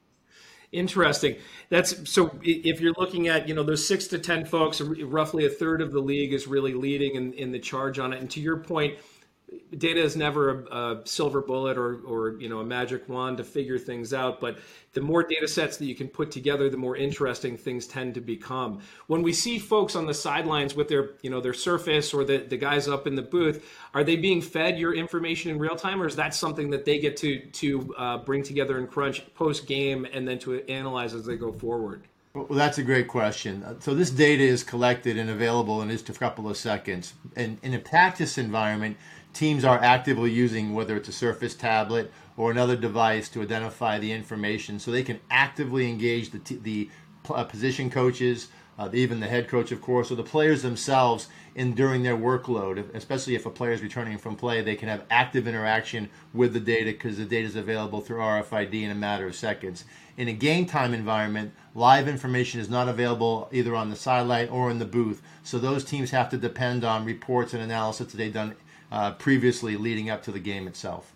Interesting. 0.72 1.36
That's 1.68 2.10
so. 2.10 2.38
If 2.42 2.80
you're 2.80 2.94
looking 2.98 3.28
at 3.28 3.48
you 3.48 3.54
know 3.54 3.62
those 3.62 3.86
six 3.86 4.08
to 4.08 4.18
ten 4.18 4.44
folks, 4.44 4.80
roughly 4.80 5.46
a 5.46 5.50
third 5.50 5.80
of 5.80 5.92
the 5.92 6.00
league 6.00 6.32
is 6.32 6.46
really 6.46 6.74
leading 6.74 7.14
in, 7.14 7.32
in 7.34 7.52
the 7.52 7.58
charge 7.58 7.98
on 7.98 8.12
it. 8.12 8.20
And 8.20 8.30
to 8.32 8.40
your 8.40 8.56
point, 8.56 8.96
data 9.78 10.00
is 10.02 10.16
never 10.16 10.50
a, 10.50 10.76
a, 10.76 11.06
silver 11.06 11.40
bullet 11.40 11.78
or, 11.78 12.00
or 12.00 12.40
you 12.40 12.48
know 12.48 12.58
a 12.58 12.64
magic 12.64 13.08
wand 13.08 13.36
to 13.36 13.44
figure 13.44 13.78
things 13.78 14.12
out 14.12 14.40
but 14.40 14.58
the 14.92 15.00
more 15.00 15.22
data 15.22 15.46
sets 15.46 15.76
that 15.76 15.84
you 15.84 15.94
can 15.94 16.08
put 16.08 16.30
together 16.30 16.68
the 16.68 16.76
more 16.76 16.96
interesting 16.96 17.56
things 17.56 17.86
tend 17.86 18.14
to 18.14 18.20
become. 18.20 18.80
When 19.06 19.22
we 19.22 19.32
see 19.32 19.58
folks 19.58 19.94
on 19.94 20.06
the 20.06 20.14
sidelines 20.14 20.74
with 20.74 20.88
their 20.88 21.10
you 21.22 21.30
know 21.30 21.40
their 21.40 21.54
surface 21.54 22.12
or 22.12 22.24
the, 22.24 22.38
the 22.38 22.56
guys 22.56 22.88
up 22.88 23.06
in 23.06 23.14
the 23.14 23.22
booth 23.22 23.64
are 23.94 24.02
they 24.02 24.16
being 24.16 24.40
fed 24.42 24.78
your 24.78 24.94
information 24.94 25.50
in 25.50 25.58
real 25.58 25.76
time 25.76 26.02
or 26.02 26.06
is 26.06 26.16
that 26.16 26.34
something 26.34 26.70
that 26.70 26.84
they 26.84 26.98
get 26.98 27.16
to 27.18 27.40
to 27.50 27.94
uh, 27.96 28.18
bring 28.18 28.42
together 28.42 28.78
and 28.78 28.90
crunch 28.90 29.22
post 29.34 29.66
game 29.66 30.06
and 30.12 30.26
then 30.26 30.38
to 30.40 30.60
analyze 30.68 31.14
as 31.14 31.24
they 31.24 31.36
go 31.36 31.52
forward 31.52 32.02
well, 32.36 32.58
that's 32.58 32.76
a 32.76 32.82
great 32.82 33.08
question. 33.08 33.64
So 33.80 33.94
this 33.94 34.10
data 34.10 34.42
is 34.42 34.62
collected 34.62 35.16
and 35.16 35.30
available 35.30 35.80
in 35.80 35.88
just 35.88 36.10
a 36.10 36.12
couple 36.12 36.50
of 36.50 36.56
seconds. 36.58 37.14
And 37.34 37.58
in 37.62 37.72
a 37.72 37.78
practice 37.78 38.36
environment, 38.36 38.98
teams 39.32 39.64
are 39.64 39.78
actively 39.82 40.30
using, 40.30 40.74
whether 40.74 40.96
it's 40.96 41.08
a 41.08 41.12
Surface 41.12 41.54
tablet 41.54 42.12
or 42.36 42.50
another 42.50 42.76
device, 42.76 43.30
to 43.30 43.42
identify 43.42 43.98
the 43.98 44.12
information 44.12 44.78
so 44.78 44.90
they 44.90 45.02
can 45.02 45.18
actively 45.30 45.88
engage 45.88 46.30
the, 46.30 46.38
t- 46.40 46.60
the 46.62 46.90
uh, 47.30 47.44
position 47.44 47.88
coaches, 47.88 48.48
uh, 48.78 48.88
even 48.92 49.20
the 49.20 49.26
head 49.26 49.48
coach, 49.48 49.72
of 49.72 49.80
course, 49.80 50.10
or 50.10 50.16
the 50.16 50.22
players 50.22 50.62
themselves 50.62 51.28
in 51.54 51.74
during 51.74 52.02
their 52.02 52.16
workload. 52.16 52.94
Especially 52.94 53.34
if 53.34 53.46
a 53.46 53.50
player 53.50 53.72
is 53.72 53.82
returning 53.82 54.18
from 54.18 54.36
play, 54.36 54.60
they 54.60 54.76
can 54.76 54.88
have 54.88 55.04
active 55.10 55.48
interaction 55.48 56.08
with 56.34 56.52
the 56.52 56.60
data 56.60 56.92
because 56.92 57.16
the 57.16 57.24
data 57.24 57.46
is 57.46 57.56
available 57.56 58.00
through 58.00 58.18
RFID 58.18 58.82
in 58.82 58.90
a 58.90 58.94
matter 58.94 59.26
of 59.26 59.34
seconds. 59.34 59.84
In 60.16 60.28
a 60.28 60.32
game 60.32 60.66
time 60.66 60.94
environment, 60.94 61.52
live 61.74 62.08
information 62.08 62.60
is 62.60 62.70
not 62.70 62.88
available 62.88 63.48
either 63.52 63.74
on 63.74 63.90
the 63.90 63.96
sideline 63.96 64.48
or 64.48 64.70
in 64.70 64.78
the 64.78 64.84
booth. 64.84 65.22
So 65.42 65.58
those 65.58 65.84
teams 65.84 66.10
have 66.10 66.30
to 66.30 66.36
depend 66.36 66.84
on 66.84 67.04
reports 67.04 67.54
and 67.54 67.62
analysis 67.62 68.12
that 68.12 68.16
they've 68.16 68.32
done 68.32 68.56
uh, 68.92 69.12
previously 69.12 69.76
leading 69.76 70.10
up 70.10 70.22
to 70.24 70.32
the 70.32 70.38
game 70.38 70.68
itself. 70.68 71.15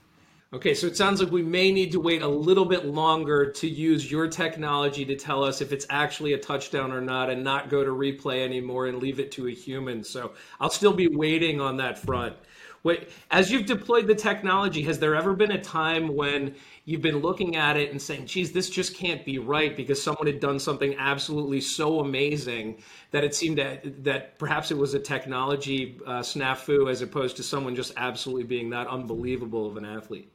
Okay, 0.53 0.75
so 0.75 0.89
it 0.89 0.97
sounds 0.97 1.23
like 1.23 1.31
we 1.31 1.45
may 1.45 1.71
need 1.71 1.93
to 1.93 2.01
wait 2.01 2.23
a 2.23 2.29
little 2.29 2.65
bit 2.65 2.85
longer 2.85 3.53
to 3.53 3.69
use 3.69 4.11
your 4.11 4.27
technology 4.27 5.05
to 5.05 5.15
tell 5.15 5.45
us 5.45 5.61
if 5.61 5.71
it's 5.71 5.87
actually 5.91 6.33
a 6.33 6.39
touchdown 6.39 6.91
or 6.91 7.01
not 7.01 7.31
and 7.31 7.45
not 7.45 7.71
go 7.71 7.85
to 7.85 7.93
replay 7.93 8.45
anymore 8.45 8.89
and 8.89 8.99
leave 8.99 9.21
it 9.21 9.31
to 9.31 9.47
a 9.47 9.53
human. 9.53 10.03
So 10.03 10.33
I'll 10.59 10.69
still 10.69 10.93
be 10.93 11.07
waiting 11.07 11.61
on 11.61 11.77
that 11.77 12.01
front. 12.01 12.35
Wait, 12.83 13.11
as 13.31 13.53
you've 13.53 13.65
deployed 13.67 14.09
the 14.09 14.15
technology, 14.15 14.83
has 14.83 14.99
there 14.99 15.15
ever 15.15 15.35
been 15.35 15.53
a 15.53 15.63
time 15.63 16.17
when 16.17 16.57
you've 16.85 17.03
been 17.03 17.19
looking 17.19 17.55
at 17.55 17.77
it 17.77 17.93
and 17.93 18.03
saying, 18.03 18.27
geez, 18.27 18.51
this 18.51 18.69
just 18.69 18.97
can't 18.97 19.25
be 19.25 19.39
right 19.39 19.77
because 19.77 20.03
someone 20.03 20.27
had 20.27 20.41
done 20.41 20.59
something 20.59 20.97
absolutely 20.99 21.61
so 21.61 22.01
amazing 22.01 22.83
that 23.13 23.23
it 23.23 23.37
seemed 23.37 23.59
that, 23.59 24.37
perhaps 24.37 24.73
it 24.73 24.77
was 24.77 24.95
a 24.95 24.99
technology 24.99 26.01
uh, 26.07 26.23
snafu 26.23 26.91
as 26.91 27.03
opposed 27.03 27.37
to 27.37 27.45
someone 27.45 27.77
just 27.77 27.93
absolutely 27.97 28.43
being 28.43 28.71
that 28.71 28.89
unbelievable 28.89 29.69
of 29.69 29.77
an 29.77 29.85
athlete? 29.85 30.29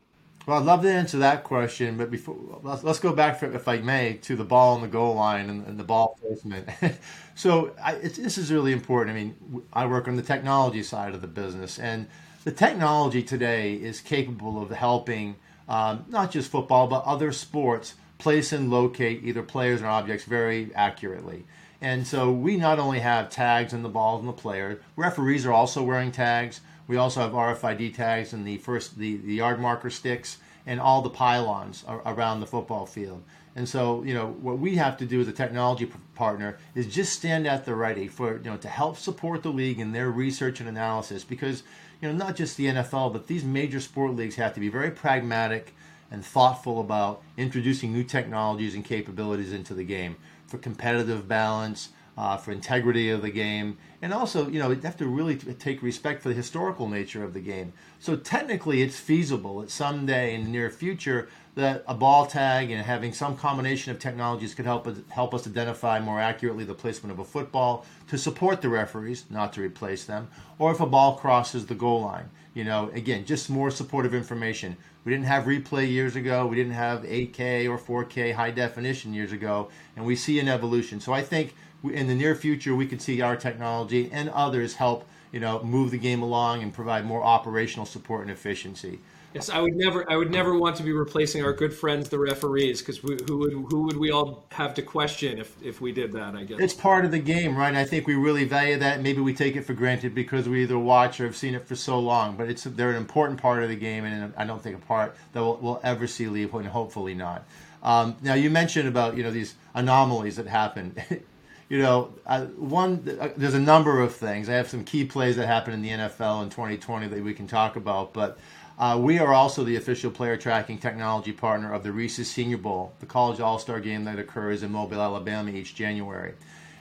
Well, 0.46 0.60
I'd 0.60 0.66
love 0.66 0.84
to 0.84 0.92
answer 0.92 1.18
that 1.20 1.44
question, 1.44 1.98
but 1.98 2.12
before 2.12 2.36
let's, 2.62 2.84
let's 2.84 3.00
go 3.00 3.14
back, 3.14 3.40
for, 3.40 3.52
if 3.52 3.68
I 3.68 3.78
may, 3.78 4.14
to 4.24 4.36
the 4.36 4.44
ball 4.44 4.76
on 4.76 4.82
the 4.82 4.88
goal 4.88 5.16
line 5.16 5.50
and, 5.50 5.66
and 5.66 5.80
the 5.80 5.84
ball 5.84 6.20
placement. 6.22 6.70
so 7.36 7.76
I, 7.84 7.96
this 7.96 8.38
is 8.38 8.52
really 8.52 8.72
important. 8.72 9.18
I 9.18 9.20
mean, 9.20 9.64
I 9.74 9.88
work 9.88 10.08
on 10.08 10.18
the 10.18 10.22
technology 10.22 10.84
side 10.84 11.16
of 11.16 11.22
the 11.22 11.28
business, 11.28 11.80
and 11.80 12.08
the 12.44 12.52
technology 12.52 13.24
today 13.24 13.74
is 13.74 14.02
capable 14.02 14.62
of 14.62 14.70
helping 14.70 15.36
um, 15.68 16.06
not 16.10 16.30
just 16.30 16.52
football 16.52 16.86
but 16.86 17.04
other 17.06 17.32
sports 17.32 17.96
place 18.20 18.54
and 18.54 18.70
locate 18.70 19.24
either 19.24 19.42
players 19.42 19.82
or 19.82 19.88
objects 19.88 20.26
very 20.26 20.74
accurately. 20.76 21.44
And 21.82 22.06
so 22.06 22.32
we 22.32 22.56
not 22.58 22.80
only 22.80 23.00
have 23.00 23.30
tags 23.30 23.74
in 23.74 23.84
the 23.84 23.90
balls 23.90 24.20
and 24.20 24.30
the 24.30 24.34
player, 24.34 24.80
referees 24.96 25.46
are 25.46 25.52
also 25.52 25.84
wearing 25.84 26.12
tags. 26.12 26.62
We 26.88 26.98
also 26.98 27.22
have 27.22 27.32
RFID 27.32 27.96
tags 27.96 28.34
and 28.34 28.46
the 28.46 28.58
first 28.58 28.98
the, 28.98 29.18
the 29.18 29.36
yard 29.36 29.60
marker 29.60 29.90
sticks 29.90 30.38
and 30.66 30.80
all 30.80 31.02
the 31.02 31.10
pylons 31.10 31.84
around 31.88 32.40
the 32.40 32.48
football 32.48 32.86
field. 32.86 33.24
And 33.56 33.70
so, 33.70 34.04
you 34.04 34.14
know, 34.14 34.28
what 34.42 34.60
we 34.60 34.76
have 34.76 34.98
to 34.98 35.06
do 35.06 35.22
as 35.22 35.28
a 35.28 35.32
technology 35.32 35.90
partner 36.14 36.58
is 36.74 36.94
just 36.94 37.14
stand 37.14 37.48
at 37.48 37.64
the 37.64 37.74
ready 37.74 38.08
for, 38.08 38.38
you 38.38 38.50
know, 38.50 38.58
to 38.58 38.68
help 38.68 38.98
support 38.98 39.44
the 39.44 39.52
league 39.52 39.80
in 39.80 39.94
their 39.94 40.12
research 40.12 40.60
and 40.60 40.68
analysis 40.68 41.24
because, 41.24 41.64
you 42.02 42.10
know, 42.10 42.16
not 42.16 42.36
just 42.36 42.58
the 42.58 42.66
NFL, 42.66 43.14
but 43.14 43.28
these 43.28 43.46
major 43.46 43.80
sport 43.80 44.14
leagues 44.14 44.36
have 44.36 44.54
to 44.56 44.60
be 44.60 44.68
very 44.68 44.92
pragmatic 44.92 45.74
and 46.12 46.26
thoughtful 46.26 46.82
about 46.82 47.22
introducing 47.38 47.94
new 47.94 48.04
technologies 48.04 48.76
and 48.76 48.84
capabilities 48.84 49.54
into 49.54 49.74
the 49.74 49.86
game 49.86 50.18
for 50.48 50.58
competitive 50.58 51.28
balance, 51.28 51.90
uh, 52.18 52.38
for 52.38 52.52
integrity 52.52 53.10
of 53.10 53.22
the 53.22 53.30
game, 53.30 53.78
and 54.02 54.14
also, 54.14 54.48
you 54.48 54.60
know, 54.60 54.72
you 54.72 54.80
have 54.82 54.98
to 54.98 55.08
really 55.08 55.36
take 55.36 55.82
respect 55.82 56.22
for 56.22 56.30
the 56.30 56.36
historical 56.36 56.88
nature 56.88 57.24
of 57.24 57.34
the 57.34 57.40
game. 57.40 57.74
So 58.00 58.16
technically, 58.16 58.82
it's 58.82 58.98
feasible 58.98 59.60
that 59.60 59.72
someday 59.72 60.34
in 60.34 60.46
the 60.46 60.50
near 60.50 60.70
future 60.70 61.28
that 61.56 61.84
a 61.88 61.94
ball 61.94 62.26
tag 62.26 62.70
and 62.70 62.82
having 62.82 63.14
some 63.14 63.38
combination 63.38 63.92
of 63.92 64.00
technologies 64.00 64.54
could 64.54 64.66
help 64.66 64.88
us, 64.88 64.98
help 65.10 65.34
us 65.34 65.48
identify 65.48 66.00
more 66.00 66.20
accurately 66.20 66.66
the 66.66 66.74
placement 66.74 67.12
of 67.12 67.20
a 67.20 67.26
football 67.26 67.86
to 68.08 68.18
support 68.18 68.62
the 68.62 68.70
referees, 68.70 69.26
not 69.30 69.54
to 69.54 69.62
replace 69.62 70.04
them, 70.04 70.28
or 70.60 70.72
if 70.72 70.82
a 70.82 70.86
ball 70.86 71.16
crosses 71.16 71.66
the 71.66 71.76
goal 71.76 72.02
line. 72.02 72.30
You 72.54 72.64
know, 72.64 72.90
again, 72.94 73.26
just 73.26 73.50
more 73.50 73.72
supportive 73.72 74.14
information. 74.14 74.78
We 75.04 75.12
didn't 75.12 75.26
have 75.26 75.44
replay 75.44 75.90
years 75.90 76.16
ago. 76.16 76.48
We 76.48 76.56
didn't 76.56 76.74
have 76.74 77.04
8K 77.04 77.70
or 77.70 77.78
4K 77.78 78.34
high 78.34 78.52
definition 78.52 79.14
years 79.14 79.32
ago, 79.32 79.70
and 79.96 80.06
we 80.06 80.16
see 80.16 80.40
an 80.40 80.48
evolution. 80.48 81.00
So 81.00 81.14
I 81.14 81.22
think 81.22 81.54
in 81.90 82.08
the 82.08 82.16
near 82.16 82.36
future, 82.36 82.76
we 82.76 82.88
could 82.88 83.02
see 83.02 83.22
our 83.22 83.36
technology 83.36 84.10
and 84.12 84.30
others 84.30 84.76
help, 84.76 85.06
you 85.32 85.40
know, 85.40 85.62
move 85.64 85.92
the 85.92 85.98
game 85.98 86.22
along 86.22 86.64
and 86.64 86.74
provide 86.74 87.06
more 87.06 87.24
operational 87.24 87.86
support 87.86 88.22
and 88.22 88.32
efficiency. 88.32 89.00
Yes, 89.36 89.50
I 89.50 89.60
would 89.60 89.76
never, 89.76 90.10
I 90.10 90.16
would 90.16 90.32
never 90.32 90.58
want 90.58 90.78
to 90.78 90.84
be 90.84 90.94
replacing 90.94 91.44
our 91.44 91.52
good 91.52 91.74
friends, 91.74 92.08
the 92.08 92.18
referees, 92.18 92.80
because 92.80 93.00
who 93.00 93.38
would, 93.38 93.52
who 93.70 93.84
would 93.84 93.98
we 93.98 94.10
all 94.10 94.46
have 94.52 94.74
to 94.76 94.82
question 94.82 95.40
if, 95.40 95.62
if 95.62 95.82
we 95.82 95.92
did 95.92 96.14
that? 96.14 96.36
I 96.36 96.46
guess 96.46 96.58
it's 96.62 96.74
part 96.74 97.04
of 97.04 97.12
the 97.12 97.20
game, 97.20 97.58
right? 97.58 97.76
I 97.76 97.84
think 97.84 98.08
we 98.08 98.16
really 98.16 98.46
value 98.46 98.78
that. 98.78 99.02
Maybe 99.02 99.20
we 99.20 99.34
take 99.34 99.58
it 99.58 99.64
for 99.64 99.74
granted 99.74 100.16
because 100.16 100.48
we 100.48 100.64
either 100.64 100.80
watch 100.80 101.20
or 101.20 101.26
have 101.26 101.36
seen 101.36 101.54
it 101.54 101.68
for 101.68 101.76
so 101.76 102.00
long. 102.00 102.38
But 102.38 102.50
it's 102.50 102.64
they're 102.64 102.92
an 102.92 102.96
important 102.96 103.42
part 103.42 103.62
of 103.62 103.68
the 103.68 103.76
game, 103.76 104.06
and 104.06 104.34
I 104.38 104.46
don't 104.46 104.64
think 104.64 104.78
a 104.78 104.86
part 104.86 105.18
that 105.34 105.42
we'll, 105.42 105.58
we'll 105.58 105.82
ever 105.84 106.08
see 106.08 106.28
leave, 106.28 106.54
and 106.54 106.66
hopefully 106.68 107.14
not. 107.14 107.44
Um, 107.84 108.16
now 108.22 108.36
you 108.36 108.50
mentioned 108.50 108.88
about 108.88 109.18
you 109.18 109.24
know 109.24 109.32
these 109.32 109.56
anomalies 109.74 110.38
that 110.38 110.48
happen. 110.48 110.96
you 111.70 111.80
know, 111.80 112.14
uh, 112.26 112.46
one 112.46 113.18
uh, 113.20 113.30
there's 113.36 113.54
a 113.54 113.60
number 113.60 114.02
of 114.02 114.16
things. 114.16 114.50
I 114.50 114.54
have 114.54 114.70
some 114.70 114.84
key 114.84 115.06
plays 115.06 115.36
that 115.38 115.48
happened 115.48 115.76
in 115.76 115.82
the 115.82 115.90
NFL 115.90 116.44
in 116.44 116.50
2020 116.50 117.08
that 117.08 117.24
we 117.24 117.34
can 117.34 117.48
talk 117.48 117.76
about, 117.76 118.14
but 118.14 118.38
uh, 118.78 119.00
we 119.02 119.20
are 119.20 119.34
also 119.34 119.64
the 119.64 119.78
official 119.78 120.12
player 120.12 120.38
tracking 120.38 120.78
technology 120.78 121.32
partner 121.32 121.74
of 121.74 121.82
the 121.84 121.92
Reese's 121.92 122.30
Senior 122.30 122.58
Bowl, 122.58 122.94
the 123.00 123.06
college 123.06 123.40
all 123.40 123.58
star 123.58 123.80
game 123.80 124.04
that 124.04 124.20
occurs 124.20 124.64
in 124.64 124.72
Mobile, 124.72 125.02
Alabama 125.02 125.52
each 125.52 125.76
January. 125.76 126.34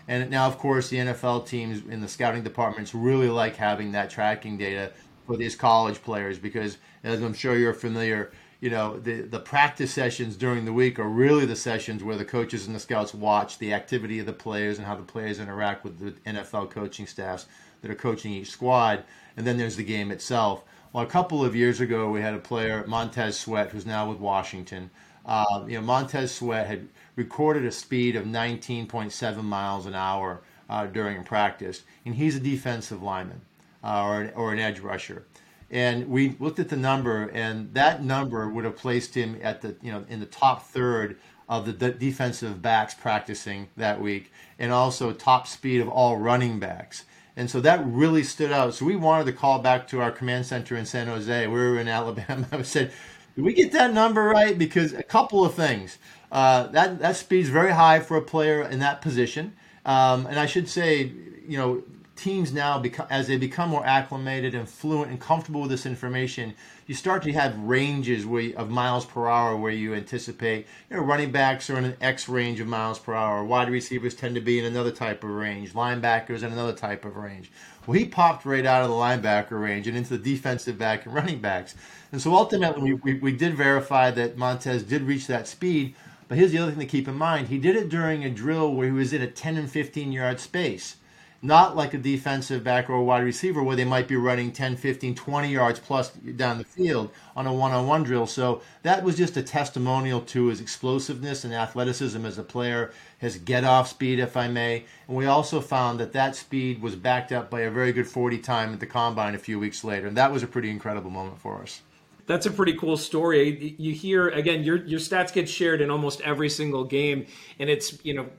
And 0.07 0.31
now, 0.31 0.47
of 0.47 0.59
course, 0.59 0.91
the 0.91 0.99
NFL 0.99 1.47
teams 1.47 1.83
in 1.89 2.01
the 2.01 2.09
scouting 2.09 2.43
departments 2.43 2.95
really 2.95 3.29
like 3.29 3.57
having 3.57 3.93
that 3.93 4.11
tracking 4.11 4.59
data 4.59 4.93
for 5.27 5.37
these 5.37 5.57
college 5.57 6.03
players 6.03 6.39
because, 6.39 6.77
as 7.03 7.23
I'm 7.23 7.33
sure 7.33 7.57
you're 7.57 7.73
familiar, 7.73 8.31
you 8.61 8.71
know 8.71 8.99
the 8.99 9.23
the 9.23 9.41
practice 9.41 9.93
sessions 9.93 10.37
during 10.37 10.65
the 10.65 10.73
week 10.73 10.99
are 10.99 11.09
really 11.09 11.47
the 11.47 11.57
sessions 11.57 12.03
where 12.03 12.17
the 12.17 12.25
coaches 12.25 12.67
and 12.67 12.75
the 12.75 12.81
scouts 12.81 13.15
watch 13.15 13.59
the 13.59 13.75
activity 13.75 14.19
of 14.19 14.27
the 14.27 14.33
players 14.33 14.79
and 14.79 14.87
how 14.87 14.95
the 14.95 15.03
players 15.03 15.39
interact 15.39 15.85
with 15.85 15.99
the 15.99 16.13
NFL 16.31 16.71
coaching 16.71 17.07
staffs 17.07 17.47
that 17.83 17.91
are 17.91 17.95
coaching 17.95 18.33
each 18.33 18.51
squad, 18.51 19.05
and 19.37 19.47
then 19.47 19.59
there's 19.59 19.77
the 19.77 19.85
game 19.85 20.11
itself. 20.11 20.65
Well, 20.93 21.05
a 21.05 21.09
couple 21.09 21.45
of 21.45 21.57
years 21.57 21.81
ago, 21.81 22.09
we 22.11 22.21
had 22.21 22.35
a 22.35 22.39
player, 22.39 22.85
Montez 22.87 23.39
Sweat, 23.39 23.71
who's 23.71 23.85
now 23.85 24.09
with 24.09 24.19
Washington. 24.19 24.91
Uh, 25.27 25.65
you 25.67 25.75
know, 25.75 25.81
Montez 25.81 26.33
Sweat 26.33 26.67
had 26.67 26.89
recorded 27.17 27.65
a 27.65 27.73
speed 27.73 28.17
of 28.17 28.25
19.7 28.25 29.43
miles 29.43 29.87
an 29.87 29.95
hour 29.95 30.41
uh, 30.71 30.87
during 30.87 31.25
practice, 31.25 31.83
and 32.07 32.15
he's 32.15 32.37
a 32.37 32.41
defensive 32.41 33.03
lineman 33.03 33.41
uh, 33.83 34.05
or, 34.05 34.33
or 34.35 34.53
an 34.53 34.59
edge 34.59 34.81
rusher. 34.81 35.25
And 35.71 36.09
we 36.09 36.37
looked 36.39 36.59
at 36.59 36.69
the 36.69 36.77
number, 36.77 37.31
and 37.33 37.73
that 37.75 38.03
number 38.03 38.49
would 38.49 38.65
have 38.65 38.77
placed 38.77 39.15
him 39.15 39.39
at 39.43 39.63
the 39.63 39.77
you 39.83 39.91
know 39.91 40.05
in 40.09 40.21
the 40.21 40.27
top 40.27 40.67
third 40.67 41.19
of 41.49 41.67
the 41.67 41.73
de- 41.73 41.93
defensive 41.93 42.63
backs 42.63 42.95
practicing 42.95 43.69
that 43.77 44.01
week, 44.01 44.33
and 44.59 44.73
also 44.73 45.13
top 45.13 45.47
speed 45.47 45.81
of 45.81 45.89
all 45.89 46.17
running 46.17 46.59
backs. 46.59 47.05
And 47.37 47.51
so 47.51 47.61
that 47.61 47.85
really 47.85 48.23
stood 48.23 48.53
out. 48.53 48.75
So 48.75 48.85
we 48.85 48.95
wanted 48.95 49.27
to 49.27 49.33
call 49.33 49.59
back 49.59 49.89
to 49.89 50.01
our 50.01 50.13
command 50.13 50.47
center 50.47 50.77
in 50.77 50.87
San 50.87 51.09
Jose. 51.09 51.47
We 51.47 51.53
were 51.53 51.79
in 51.79 51.89
Alabama. 51.89 52.47
I 52.53 52.63
said, 52.63 52.93
"Did 53.35 53.45
we 53.45 53.53
get 53.53 53.73
that 53.73 53.93
number 53.93 54.23
right?" 54.23 54.57
Because 54.57 54.93
a 54.93 55.03
couple 55.03 55.45
of 55.45 55.55
things. 55.55 55.99
Uh, 56.31 56.67
that 56.69 56.99
that 57.01 57.17
speed's 57.17 57.49
very 57.49 57.73
high 57.73 58.01
for 58.01 58.17
a 58.17 58.23
player 58.23 58.63
in 58.63 58.81
that 58.81 59.01
position. 59.01 59.55
Um, 59.85 60.27
and 60.27 60.39
I 60.39 60.47
should 60.47 60.69
say, 60.69 61.13
you 61.47 61.59
know, 61.59 61.83
teams 62.17 62.53
now, 62.53 62.79
become, 62.79 63.07
as 63.11 63.27
they 63.27 63.37
become 63.37 63.71
more 63.71 63.85
acclimated 63.85 64.55
and 64.55 64.69
fluent 64.69 65.11
and 65.11 65.21
comfortable 65.21 65.63
with 65.63 65.71
this 65.71 65.87
information, 65.87 66.55
you 66.87 66.95
start 66.95 67.23
to 67.23 67.33
have 67.33 67.59
ranges 67.59 68.25
you, 68.25 68.55
of 68.57 68.71
miles 68.71 69.05
per 69.05 69.27
hour 69.27 69.57
where 69.57 69.73
you 69.73 69.95
anticipate. 69.95 70.67
You 70.91 70.97
know, 70.97 71.03
running 71.03 71.33
backs 71.33 71.69
are 71.71 71.77
in 71.77 71.85
an 71.85 71.97
X 72.01 72.29
range 72.29 72.61
of 72.61 72.69
miles 72.69 72.99
per 72.99 73.15
hour. 73.15 73.45
Wide 73.45 73.71
receivers 73.71 74.15
tend 74.15 74.35
to 74.37 74.41
be 74.41 74.59
in 74.59 74.65
another 74.65 74.91
type 74.91 75.25
of 75.25 75.31
range. 75.31 75.73
Linebackers 75.73 76.43
in 76.43 76.53
another 76.53 76.73
type 76.73 77.05
of 77.05 77.17
range. 77.17 77.51
Well, 77.87 77.99
he 77.99 78.07
popped 78.07 78.47
right 78.47 78.65
out 78.65 78.83
of 78.83 78.89
the 78.89 78.95
linebacker 78.95 79.61
range 79.61 79.89
and 79.89 79.97
into 79.97 80.17
the 80.17 80.35
defensive 80.35 80.79
back 80.79 81.05
and 81.05 81.15
running 81.15 81.41
backs. 81.41 81.75
And 82.13 82.21
so 82.21 82.35
ultimately, 82.35 82.95
we, 82.95 83.15
we, 83.15 83.19
we 83.21 83.33
did 83.33 83.55
verify 83.55 84.11
that 84.13 84.39
Montez 84.39 84.83
did 84.83 85.03
reach 85.03 85.27
that 85.27 85.49
speed. 85.49 85.95
But 86.29 86.39
here's 86.39 86.53
the 86.53 86.59
other 86.59 86.71
thing 86.71 86.81
to 86.81 86.87
keep 86.87 87.09
in 87.09 87.17
mind: 87.17 87.49
he 87.49 87.59
did 87.59 87.77
it 87.77 87.91
during 87.91 88.25
a 88.25 88.31
drill 88.31 88.73
where 88.73 88.87
he 88.87 88.93
was 88.93 89.13
in 89.13 89.21
a 89.21 89.27
10 89.27 89.57
and 89.57 89.71
15 89.71 90.13
yard 90.13 90.41
space 90.41 90.97
not 91.45 91.77
like 91.77 91.93
a 91.93 91.99
defensive 91.99 92.65
back 92.65 92.89
or 92.89 92.95
a 92.95 93.03
wide 93.03 93.23
receiver 93.23 93.63
where 93.63 93.77
they 93.77 93.85
might 93.85 94.09
be 94.09 94.17
running 94.17 94.51
10, 94.51 94.77
15, 94.77 95.15
20 95.15 95.49
yards 95.49 95.79
plus 95.79 96.09
down 96.11 96.57
the 96.57 96.65
field 96.65 97.11
on 97.37 97.47
a 97.47 97.53
one 97.53 97.71
on 97.73 97.87
one 97.87 98.03
drill. 98.03 98.27
So 98.27 98.63
that 98.83 99.05
was 99.05 99.17
just 99.17 99.37
a 99.37 99.43
testimonial 99.43 100.23
to 100.23 100.47
his 100.47 100.63
explosiveness 100.63 101.45
and 101.45 101.53
athleticism 101.53 102.25
as 102.25 102.39
a 102.39 102.43
player, 102.43 102.93
his 103.19 103.37
get 103.37 103.63
off 103.63 103.89
speed, 103.89 104.19
if 104.19 104.39
I 104.39 104.49
may. 104.49 104.85
And 105.07 105.17
we 105.17 105.27
also 105.27 105.61
found 105.61 106.01
that 106.01 106.15
that 106.15 106.35
speed 106.35 106.81
was 106.81 106.97
backed 106.97 107.31
up 107.31 107.51
by 107.51 107.61
a 107.61 107.71
very 107.71 107.93
good 107.93 108.09
40 108.09 108.39
time 108.39 108.73
at 108.73 108.81
the 108.81 108.87
combine 108.87 109.35
a 109.35 109.39
few 109.39 109.61
weeks 109.61 109.85
later. 109.85 110.07
And 110.07 110.17
that 110.17 110.33
was 110.33 110.43
a 110.43 110.47
pretty 110.47 110.71
incredible 110.71 111.11
moment 111.11 111.39
for 111.39 111.61
us. 111.61 111.83
That's 112.27 112.47
a 112.47 112.51
pretty 112.51 112.73
cool 112.75 112.97
story. 112.97 113.75
You 113.79 113.93
hear 113.93 114.29
again, 114.31 114.65
your 114.65 114.77
your 114.87 114.99
stats 114.99 115.31
get 115.31 115.47
shared 115.47 115.83
in 115.83 115.91
almost 115.91 116.23
every 116.23 116.49
single 116.49 116.85
game, 116.85 117.27
and 117.59 117.69
it's 117.69 118.03
you 118.03 118.15
know 118.15 118.31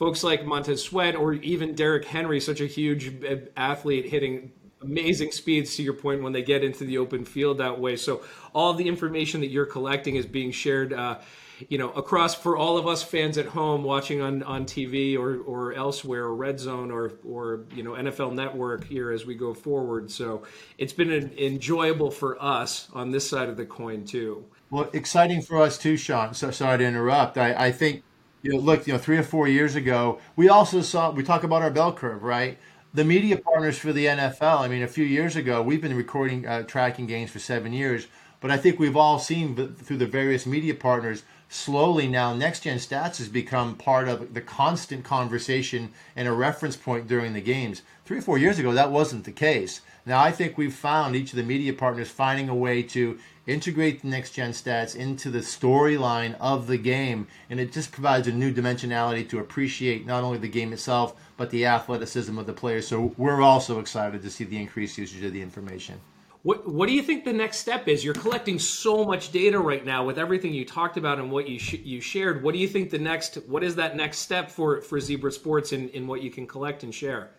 folks 0.00 0.24
like 0.24 0.46
Montez 0.46 0.82
Sweat 0.82 1.14
or 1.14 1.34
even 1.34 1.74
Derrick 1.74 2.06
Henry, 2.06 2.40
such 2.40 2.62
a 2.62 2.66
huge 2.66 3.22
uh, 3.22 3.36
athlete 3.54 4.06
hitting 4.06 4.50
amazing 4.80 5.30
speeds 5.30 5.76
to 5.76 5.82
your 5.82 5.92
point 5.92 6.22
when 6.22 6.32
they 6.32 6.40
get 6.40 6.64
into 6.64 6.84
the 6.84 6.96
open 6.96 7.22
field 7.22 7.58
that 7.58 7.78
way. 7.78 7.96
So 7.96 8.22
all 8.54 8.72
the 8.72 8.88
information 8.88 9.42
that 9.42 9.48
you're 9.48 9.66
collecting 9.66 10.16
is 10.16 10.24
being 10.24 10.52
shared. 10.52 10.94
Uh, 10.94 11.18
you 11.68 11.76
know, 11.76 11.90
across 11.90 12.34
for 12.34 12.56
all 12.56 12.78
of 12.78 12.86
us 12.86 13.02
fans 13.02 13.36
at 13.36 13.44
home 13.44 13.84
watching 13.84 14.22
on, 14.22 14.42
on 14.44 14.64
TV 14.64 15.18
or, 15.18 15.40
or 15.40 15.74
elsewhere, 15.74 16.24
or 16.24 16.34
Red 16.34 16.58
Zone 16.58 16.90
or, 16.90 17.12
or, 17.22 17.66
you 17.74 17.82
know, 17.82 17.90
NFL 17.90 18.32
Network 18.32 18.84
here 18.84 19.10
as 19.10 19.26
we 19.26 19.34
go 19.34 19.52
forward. 19.52 20.10
So 20.10 20.44
it's 20.78 20.94
been 20.94 21.12
an, 21.12 21.34
enjoyable 21.36 22.10
for 22.10 22.42
us 22.42 22.88
on 22.94 23.10
this 23.10 23.28
side 23.28 23.50
of 23.50 23.58
the 23.58 23.66
coin, 23.66 24.06
too. 24.06 24.46
Well, 24.70 24.88
exciting 24.94 25.42
for 25.42 25.60
us, 25.60 25.76
too, 25.76 25.98
Sean. 25.98 26.32
So 26.32 26.50
sorry 26.50 26.78
to 26.78 26.84
interrupt. 26.84 27.36
I, 27.36 27.66
I 27.66 27.72
think, 27.72 28.04
you 28.42 28.52
know, 28.52 28.58
look, 28.58 28.86
you 28.86 28.92
know, 28.92 28.98
three 28.98 29.18
or 29.18 29.22
four 29.22 29.48
years 29.48 29.74
ago, 29.74 30.18
we 30.36 30.48
also 30.48 30.80
saw, 30.82 31.10
we 31.10 31.22
talk 31.22 31.44
about 31.44 31.62
our 31.62 31.70
bell 31.70 31.92
curve, 31.92 32.22
right? 32.22 32.58
The 32.92 33.04
media 33.04 33.36
partners 33.36 33.78
for 33.78 33.92
the 33.92 34.06
NFL, 34.06 34.60
I 34.60 34.68
mean, 34.68 34.82
a 34.82 34.88
few 34.88 35.04
years 35.04 35.36
ago, 35.36 35.62
we've 35.62 35.80
been 35.80 35.96
recording, 35.96 36.46
uh, 36.46 36.62
tracking 36.62 37.06
games 37.06 37.30
for 37.30 37.38
seven 37.38 37.72
years, 37.72 38.06
but 38.40 38.50
I 38.50 38.56
think 38.56 38.78
we've 38.78 38.96
all 38.96 39.18
seen 39.18 39.74
through 39.74 39.98
the 39.98 40.06
various 40.06 40.46
media 40.46 40.74
partners 40.74 41.24
slowly 41.52 42.06
now 42.06 42.32
next 42.32 42.60
gen 42.60 42.78
stats 42.78 43.18
has 43.18 43.28
become 43.28 43.74
part 43.74 44.08
of 44.08 44.32
the 44.34 44.40
constant 44.40 45.04
conversation 45.04 45.92
and 46.16 46.26
a 46.26 46.32
reference 46.32 46.76
point 46.76 47.06
during 47.06 47.32
the 47.32 47.40
games. 47.40 47.82
Three 48.04 48.18
or 48.18 48.22
four 48.22 48.38
years 48.38 48.58
ago 48.58 48.72
that 48.72 48.90
wasn't 48.90 49.24
the 49.24 49.32
case. 49.32 49.82
Now 50.06 50.20
i 50.20 50.30
think 50.30 50.56
we've 50.56 50.74
found 50.74 51.16
each 51.16 51.32
of 51.32 51.36
the 51.36 51.42
media 51.42 51.72
partners 51.74 52.08
finding 52.08 52.48
a 52.48 52.54
way 52.54 52.82
to 52.84 53.18
integrate 53.46 54.00
the 54.00 54.08
next 54.08 54.30
gen 54.30 54.52
stats 54.52 54.94
into 54.94 55.28
the 55.30 55.40
storyline 55.40 56.34
of 56.40 56.66
the 56.66 56.78
game 56.78 57.26
and 57.50 57.60
it 57.60 57.72
just 57.72 57.92
provides 57.92 58.28
a 58.28 58.32
new 58.32 58.54
dimensionality 58.54 59.28
to 59.28 59.40
appreciate 59.40 60.06
not 60.06 60.22
only 60.22 60.38
the 60.38 60.48
game 60.48 60.72
itself 60.72 61.14
but 61.36 61.50
the 61.50 61.66
athleticism 61.66 62.38
of 62.38 62.46
the 62.46 62.52
players. 62.52 62.86
So 62.86 63.12
we're 63.18 63.42
also 63.42 63.80
excited 63.80 64.22
to 64.22 64.30
see 64.30 64.44
the 64.44 64.56
increased 64.56 64.96
usage 64.96 65.24
of 65.24 65.32
the 65.32 65.42
information 65.42 66.00
what 66.42 66.66
What 66.66 66.88
do 66.88 66.94
you 66.94 67.02
think 67.02 67.24
the 67.24 67.32
next 67.32 67.58
step 67.58 67.86
is? 67.86 68.04
You're 68.04 68.14
collecting 68.14 68.58
so 68.58 69.04
much 69.04 69.30
data 69.30 69.58
right 69.58 69.84
now 69.84 70.04
with 70.04 70.18
everything 70.18 70.54
you 70.54 70.64
talked 70.64 70.96
about 70.96 71.18
and 71.18 71.30
what 71.30 71.48
you 71.48 71.58
sh- 71.58 71.84
you 71.84 72.00
shared. 72.00 72.42
What 72.42 72.52
do 72.52 72.58
you 72.58 72.68
think 72.68 72.90
the 72.90 72.98
next? 72.98 73.36
What 73.46 73.62
is 73.62 73.74
that 73.76 73.96
next 73.96 74.18
step 74.18 74.50
for 74.50 74.80
for 74.80 74.98
Zebra 75.00 75.32
Sports 75.32 75.72
in 75.72 75.90
in 75.90 76.06
what 76.06 76.22
you 76.22 76.30
can 76.30 76.46
collect 76.46 76.82
and 76.82 76.94
share? 76.94 77.30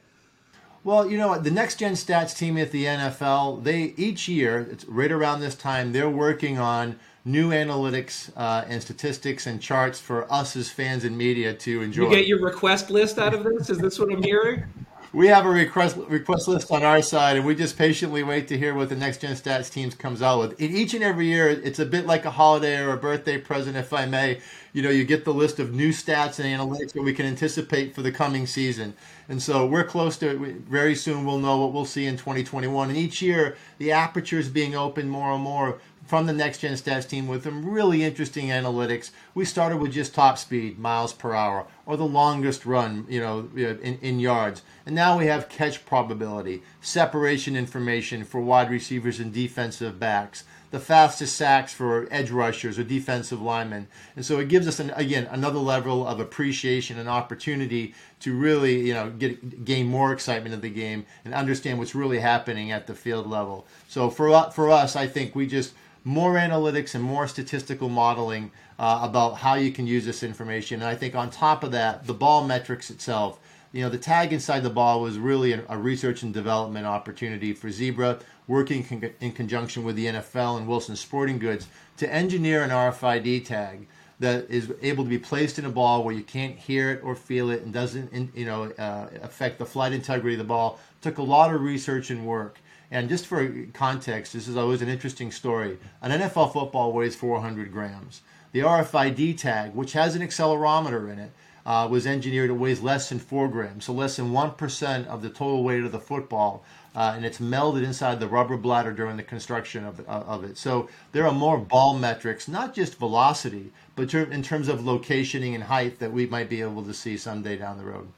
Well, 0.83 1.09
you 1.09 1.17
know, 1.17 1.37
the 1.37 1.51
next 1.51 1.77
gen 1.77 1.93
stats 1.93 2.35
team 2.35 2.57
at 2.57 2.71
the 2.71 2.85
NFL, 2.85 3.63
they 3.63 3.93
each 3.97 4.27
year, 4.27 4.67
it's 4.71 4.83
right 4.85 5.11
around 5.11 5.39
this 5.39 5.53
time, 5.53 5.91
they're 5.91 6.09
working 6.09 6.57
on 6.57 6.97
new 7.23 7.51
analytics 7.51 8.31
uh, 8.35 8.65
and 8.67 8.81
statistics 8.81 9.45
and 9.45 9.61
charts 9.61 9.99
for 9.99 10.31
us 10.33 10.55
as 10.55 10.71
fans 10.71 11.03
and 11.03 11.15
media 11.15 11.53
to 11.53 11.83
enjoy. 11.83 12.05
You 12.05 12.09
get 12.09 12.25
your 12.25 12.41
request 12.41 12.89
list 12.89 13.19
out 13.19 13.35
of 13.35 13.43
this? 13.43 13.69
Is 13.69 13.77
this 13.77 13.99
what 13.99 14.11
I'm 14.11 14.23
hearing? 14.23 14.63
we 15.13 15.27
have 15.27 15.45
a 15.45 15.49
request 15.49 15.97
request 16.07 16.47
list 16.47 16.71
on 16.71 16.83
our 16.83 17.01
side, 17.01 17.35
and 17.35 17.45
we 17.45 17.53
just 17.53 17.77
patiently 17.77 18.23
wait 18.23 18.47
to 18.47 18.57
hear 18.57 18.73
what 18.73 18.87
the 18.89 18.95
next 18.95 19.19
gen 19.21 19.35
stats 19.35 19.69
teams 19.69 19.93
comes 19.93 20.21
out 20.21 20.39
with. 20.39 20.61
In 20.61 20.73
each 20.75 20.93
and 20.93 21.03
every 21.03 21.27
year, 21.27 21.49
it's 21.49 21.79
a 21.79 21.85
bit 21.85 22.05
like 22.05 22.23
a 22.23 22.31
holiday 22.31 22.77
or 22.79 22.93
a 22.93 22.97
birthday 22.97 23.37
present, 23.37 23.75
if 23.75 23.91
I 23.91 24.05
may. 24.05 24.39
You 24.71 24.81
know, 24.81 24.89
you 24.89 25.03
get 25.03 25.25
the 25.25 25.33
list 25.33 25.59
of 25.59 25.73
new 25.73 25.89
stats 25.89 26.39
and 26.39 26.47
analytics 26.47 26.93
that 26.93 27.01
we 27.01 27.13
can 27.13 27.25
anticipate 27.25 27.93
for 27.93 28.01
the 28.01 28.11
coming 28.11 28.47
season, 28.47 28.93
and 29.27 29.41
so 29.41 29.65
we're 29.65 29.83
close 29.83 30.15
to 30.17 30.29
it. 30.29 30.55
Very 30.61 30.95
soon, 30.95 31.25
we'll 31.25 31.39
know 31.39 31.57
what 31.57 31.73
we'll 31.73 31.83
see 31.83 32.05
in 32.05 32.15
2021. 32.15 32.89
And 32.89 32.97
each 32.97 33.21
year, 33.21 33.57
the 33.79 33.91
aperture 33.91 34.39
is 34.39 34.47
being 34.47 34.75
opened 34.75 35.11
more 35.11 35.31
and 35.33 35.43
more 35.43 35.81
from 36.11 36.25
the 36.25 36.33
next 36.33 36.57
gen 36.57 36.73
stats 36.73 37.07
team 37.07 37.25
with 37.25 37.45
some 37.45 37.63
really 37.65 38.03
interesting 38.03 38.47
analytics. 38.47 39.11
We 39.33 39.45
started 39.45 39.77
with 39.77 39.93
just 39.93 40.13
top 40.13 40.37
speed, 40.37 40.77
miles 40.77 41.13
per 41.13 41.33
hour, 41.33 41.67
or 41.85 41.95
the 41.95 42.03
longest 42.03 42.65
run, 42.65 43.05
you 43.07 43.21
know, 43.21 43.47
in, 43.55 43.97
in 44.01 44.19
yards. 44.19 44.61
And 44.85 44.93
now 44.93 45.17
we 45.17 45.27
have 45.27 45.47
catch 45.47 45.85
probability, 45.85 46.63
separation 46.81 47.55
information 47.55 48.25
for 48.25 48.41
wide 48.41 48.69
receivers 48.69 49.21
and 49.21 49.31
defensive 49.31 50.01
backs, 50.01 50.43
the 50.71 50.81
fastest 50.81 51.37
sacks 51.37 51.73
for 51.73 52.09
edge 52.11 52.29
rushers 52.29 52.77
or 52.77 52.83
defensive 52.83 53.41
linemen. 53.41 53.87
And 54.17 54.25
so 54.25 54.37
it 54.37 54.49
gives 54.49 54.67
us, 54.67 54.81
an, 54.81 54.89
again, 54.97 55.29
another 55.31 55.59
level 55.59 56.05
of 56.05 56.19
appreciation 56.19 56.99
and 56.99 57.07
opportunity 57.07 57.95
to 58.19 58.37
really, 58.37 58.85
you 58.85 58.93
know, 58.93 59.11
get 59.11 59.63
gain 59.63 59.87
more 59.87 60.11
excitement 60.11 60.55
of 60.55 60.61
the 60.61 60.69
game 60.69 61.05
and 61.23 61.33
understand 61.33 61.79
what's 61.79 61.95
really 61.95 62.19
happening 62.19 62.69
at 62.69 62.85
the 62.85 62.95
field 62.95 63.27
level. 63.27 63.65
So 63.87 64.09
for, 64.09 64.51
for 64.51 64.69
us, 64.69 64.97
I 64.97 65.07
think 65.07 65.35
we 65.35 65.47
just 65.47 65.73
more 66.03 66.33
analytics 66.33 66.95
and 66.95 67.03
more 67.03 67.27
statistical 67.27 67.89
modeling 67.89 68.51
uh, 68.79 68.99
about 69.03 69.37
how 69.37 69.55
you 69.55 69.71
can 69.71 69.85
use 69.85 70.05
this 70.05 70.23
information. 70.23 70.81
And 70.81 70.89
I 70.89 70.95
think 70.95 71.15
on 71.15 71.29
top 71.29 71.63
of 71.63 71.71
that, 71.71 72.07
the 72.07 72.13
ball 72.13 72.45
metrics 72.45 72.89
itself, 72.89 73.39
you 73.71 73.83
know, 73.83 73.89
the 73.89 73.97
tag 73.97 74.33
inside 74.33 74.61
the 74.61 74.69
ball 74.69 75.01
was 75.01 75.17
really 75.17 75.53
a, 75.53 75.63
a 75.69 75.77
research 75.77 76.23
and 76.23 76.33
development 76.33 76.85
opportunity 76.85 77.53
for 77.53 77.69
Zebra, 77.69 78.19
working 78.47 78.83
con- 78.83 79.11
in 79.21 79.31
conjunction 79.31 79.83
with 79.83 79.95
the 79.95 80.07
NFL 80.07 80.57
and 80.57 80.67
Wilson 80.67 80.95
Sporting 80.95 81.39
Goods 81.39 81.67
to 81.97 82.11
engineer 82.11 82.63
an 82.63 82.69
RFID 82.71 83.45
tag 83.45 83.87
that 84.19 84.49
is 84.49 84.71
able 84.81 85.03
to 85.03 85.09
be 85.09 85.17
placed 85.17 85.57
in 85.57 85.65
a 85.65 85.69
ball 85.69 86.03
where 86.03 86.13
you 86.13 86.23
can't 86.23 86.55
hear 86.55 86.91
it 86.91 87.03
or 87.03 87.15
feel 87.15 87.49
it 87.49 87.63
and 87.63 87.73
doesn't, 87.73 88.35
you 88.35 88.45
know, 88.45 88.65
uh, 88.77 89.07
affect 89.21 89.57
the 89.57 89.65
flight 89.65 89.93
integrity 89.93 90.35
of 90.35 90.39
the 90.39 90.43
ball. 90.43 90.79
Took 91.01 91.17
a 91.17 91.23
lot 91.23 91.53
of 91.53 91.61
research 91.61 92.11
and 92.11 92.25
work. 92.25 92.59
And 92.91 93.07
just 93.07 93.25
for 93.25 93.49
context, 93.73 94.33
this 94.33 94.49
is 94.49 94.57
always 94.57 94.81
an 94.81 94.89
interesting 94.89 95.31
story. 95.31 95.79
An 96.01 96.11
NFL 96.11 96.51
football 96.51 96.91
weighs 96.91 97.15
400 97.15 97.71
grams. 97.71 98.21
The 98.51 98.59
RFID 98.59 99.37
tag, 99.37 99.73
which 99.73 99.93
has 99.93 100.13
an 100.13 100.21
accelerometer 100.21 101.09
in 101.09 101.17
it, 101.17 101.31
uh, 101.65 101.87
was 101.89 102.05
engineered. 102.05 102.49
It 102.49 102.53
weighs 102.53 102.81
less 102.81 103.07
than 103.07 103.19
4 103.19 103.47
grams, 103.47 103.85
so 103.85 103.93
less 103.93 104.17
than 104.17 104.31
1% 104.31 105.07
of 105.07 105.21
the 105.21 105.29
total 105.29 105.63
weight 105.63 105.85
of 105.85 105.93
the 105.93 105.99
football. 105.99 106.65
Uh, 106.93 107.13
and 107.15 107.23
it's 107.23 107.39
melded 107.39 107.83
inside 107.83 108.19
the 108.19 108.27
rubber 108.27 108.57
bladder 108.57 108.91
during 108.91 109.15
the 109.15 109.23
construction 109.23 109.85
of, 109.85 110.01
of 110.01 110.43
it. 110.43 110.57
So 110.57 110.89
there 111.13 111.25
are 111.25 111.31
more 111.31 111.57
ball 111.57 111.97
metrics, 111.97 112.49
not 112.49 112.73
just 112.73 112.99
velocity, 112.99 113.71
but 113.95 114.13
in 114.13 114.43
terms 114.43 114.67
of 114.67 114.81
locationing 114.81 115.55
and 115.55 115.63
height 115.63 115.99
that 115.99 116.11
we 116.11 116.25
might 116.25 116.49
be 116.49 116.59
able 116.59 116.83
to 116.83 116.93
see 116.93 117.15
someday 117.15 117.55
down 117.55 117.77
the 117.77 117.85
road. 117.85 118.09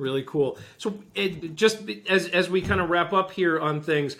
Really 0.00 0.22
cool. 0.22 0.58
So, 0.78 0.98
it, 1.14 1.54
just 1.54 1.82
as 2.08 2.26
as 2.28 2.48
we 2.48 2.62
kind 2.62 2.80
of 2.80 2.88
wrap 2.88 3.12
up 3.12 3.30
here 3.30 3.60
on 3.60 3.82
things, 3.82 4.16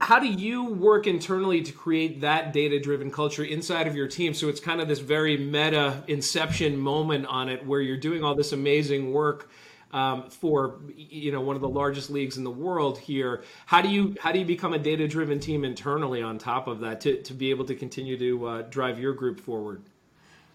how 0.00 0.20
do 0.20 0.28
you 0.28 0.64
work 0.64 1.08
internally 1.08 1.60
to 1.62 1.72
create 1.72 2.20
that 2.20 2.52
data 2.52 2.78
driven 2.78 3.10
culture 3.10 3.42
inside 3.42 3.88
of 3.88 3.96
your 3.96 4.06
team? 4.06 4.32
So 4.32 4.48
it's 4.48 4.60
kind 4.60 4.80
of 4.80 4.86
this 4.86 5.00
very 5.00 5.36
meta 5.36 6.04
inception 6.06 6.78
moment 6.78 7.26
on 7.26 7.48
it, 7.48 7.66
where 7.66 7.80
you're 7.80 7.96
doing 7.96 8.22
all 8.22 8.36
this 8.36 8.52
amazing 8.52 9.12
work. 9.12 9.50
Um, 9.92 10.30
for 10.30 10.78
you 10.96 11.32
know 11.32 11.40
one 11.40 11.56
of 11.56 11.62
the 11.62 11.68
largest 11.68 12.10
leagues 12.10 12.36
in 12.36 12.44
the 12.44 12.50
world 12.50 12.96
here. 12.96 13.42
How 13.66 13.82
do 13.82 13.88
you 13.88 14.14
how 14.20 14.30
do 14.30 14.38
you 14.38 14.44
become 14.44 14.72
a 14.72 14.78
data 14.78 15.08
driven 15.08 15.40
team 15.40 15.64
internally 15.64 16.22
on 16.22 16.38
top 16.38 16.68
of 16.68 16.78
that 16.78 17.00
to, 17.00 17.20
to 17.20 17.34
be 17.34 17.50
able 17.50 17.64
to 17.64 17.74
continue 17.74 18.16
to 18.16 18.46
uh, 18.46 18.62
drive 18.62 19.00
your 19.00 19.14
group 19.14 19.40
forward? 19.40 19.82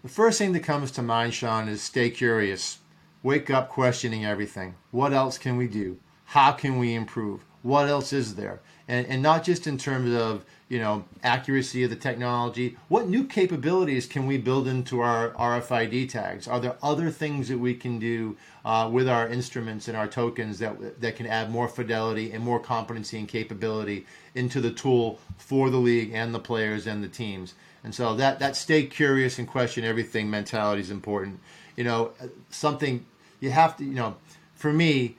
The 0.04 0.08
first 0.08 0.38
thing 0.38 0.54
that 0.54 0.62
comes 0.62 0.90
to 0.92 1.02
mind, 1.02 1.34
Sean, 1.34 1.68
is 1.68 1.82
stay 1.82 2.10
curious 2.10 2.78
wake 3.26 3.50
up 3.50 3.70
questioning 3.70 4.24
everything. 4.24 4.76
What 4.92 5.12
else 5.12 5.40
can 5.40 5.58
we 5.58 5.68
do? 5.68 5.98
How 6.26 6.52
can 6.52 6.78
we 6.78 6.94
improve? 6.94 7.44
What 7.64 7.90
else 7.90 8.14
is 8.14 8.36
there? 8.36 8.60
And, 8.88 9.08
and 9.08 9.24
not 9.24 9.44
just 9.44 9.66
in 9.66 9.80
terms 9.80 10.14
of 10.14 10.46
you 10.70 10.80
know 10.80 11.06
accuracy 11.24 11.84
of 11.84 11.90
the 11.90 11.96
technology. 11.96 12.78
What 12.88 13.08
new 13.08 13.26
capabilities 13.26 14.06
can 14.06 14.28
we 14.28 14.38
build 14.38 14.68
into 14.68 15.00
our 15.00 15.32
RFID 15.32 16.10
tags? 16.10 16.48
Are 16.48 16.60
there 16.60 16.76
other 16.82 17.10
things 17.10 17.50
that 17.50 17.58
we 17.58 17.74
can 17.74 17.98
do 17.98 18.38
uh, 18.64 18.90
with 18.92 19.08
our 19.08 19.28
instruments 19.28 19.88
and 19.88 19.98
our 19.98 20.08
tokens 20.08 20.60
that 20.60 21.02
that 21.02 21.16
can 21.16 21.26
add 21.26 21.52
more 21.52 21.68
fidelity 21.68 22.32
and 22.32 22.44
more 22.44 22.60
competency 22.60 23.18
and 23.18 23.28
capability 23.28 24.06
into 24.36 24.62
the 24.62 24.72
tool 24.72 25.20
for 25.38 25.70
the 25.72 25.78
league 25.78 26.12
and 26.14 26.34
the 26.34 26.40
players 26.40 26.86
and 26.86 27.04
the 27.04 27.08
teams? 27.08 27.56
And 27.84 27.94
so 27.94 28.16
that 28.16 28.38
that 28.40 28.56
stay 28.56 28.84
curious 28.86 29.40
and 29.40 29.48
question 29.48 29.84
everything 29.84 30.30
mentality 30.30 30.82
is 30.82 30.92
important. 30.92 31.40
You 31.76 31.84
know, 31.84 32.12
something 32.50 33.06
you 33.46 33.52
have 33.52 33.78
to, 33.78 33.86
you 33.86 33.94
know, 33.94 34.18
for 34.56 34.74
me, 34.74 35.18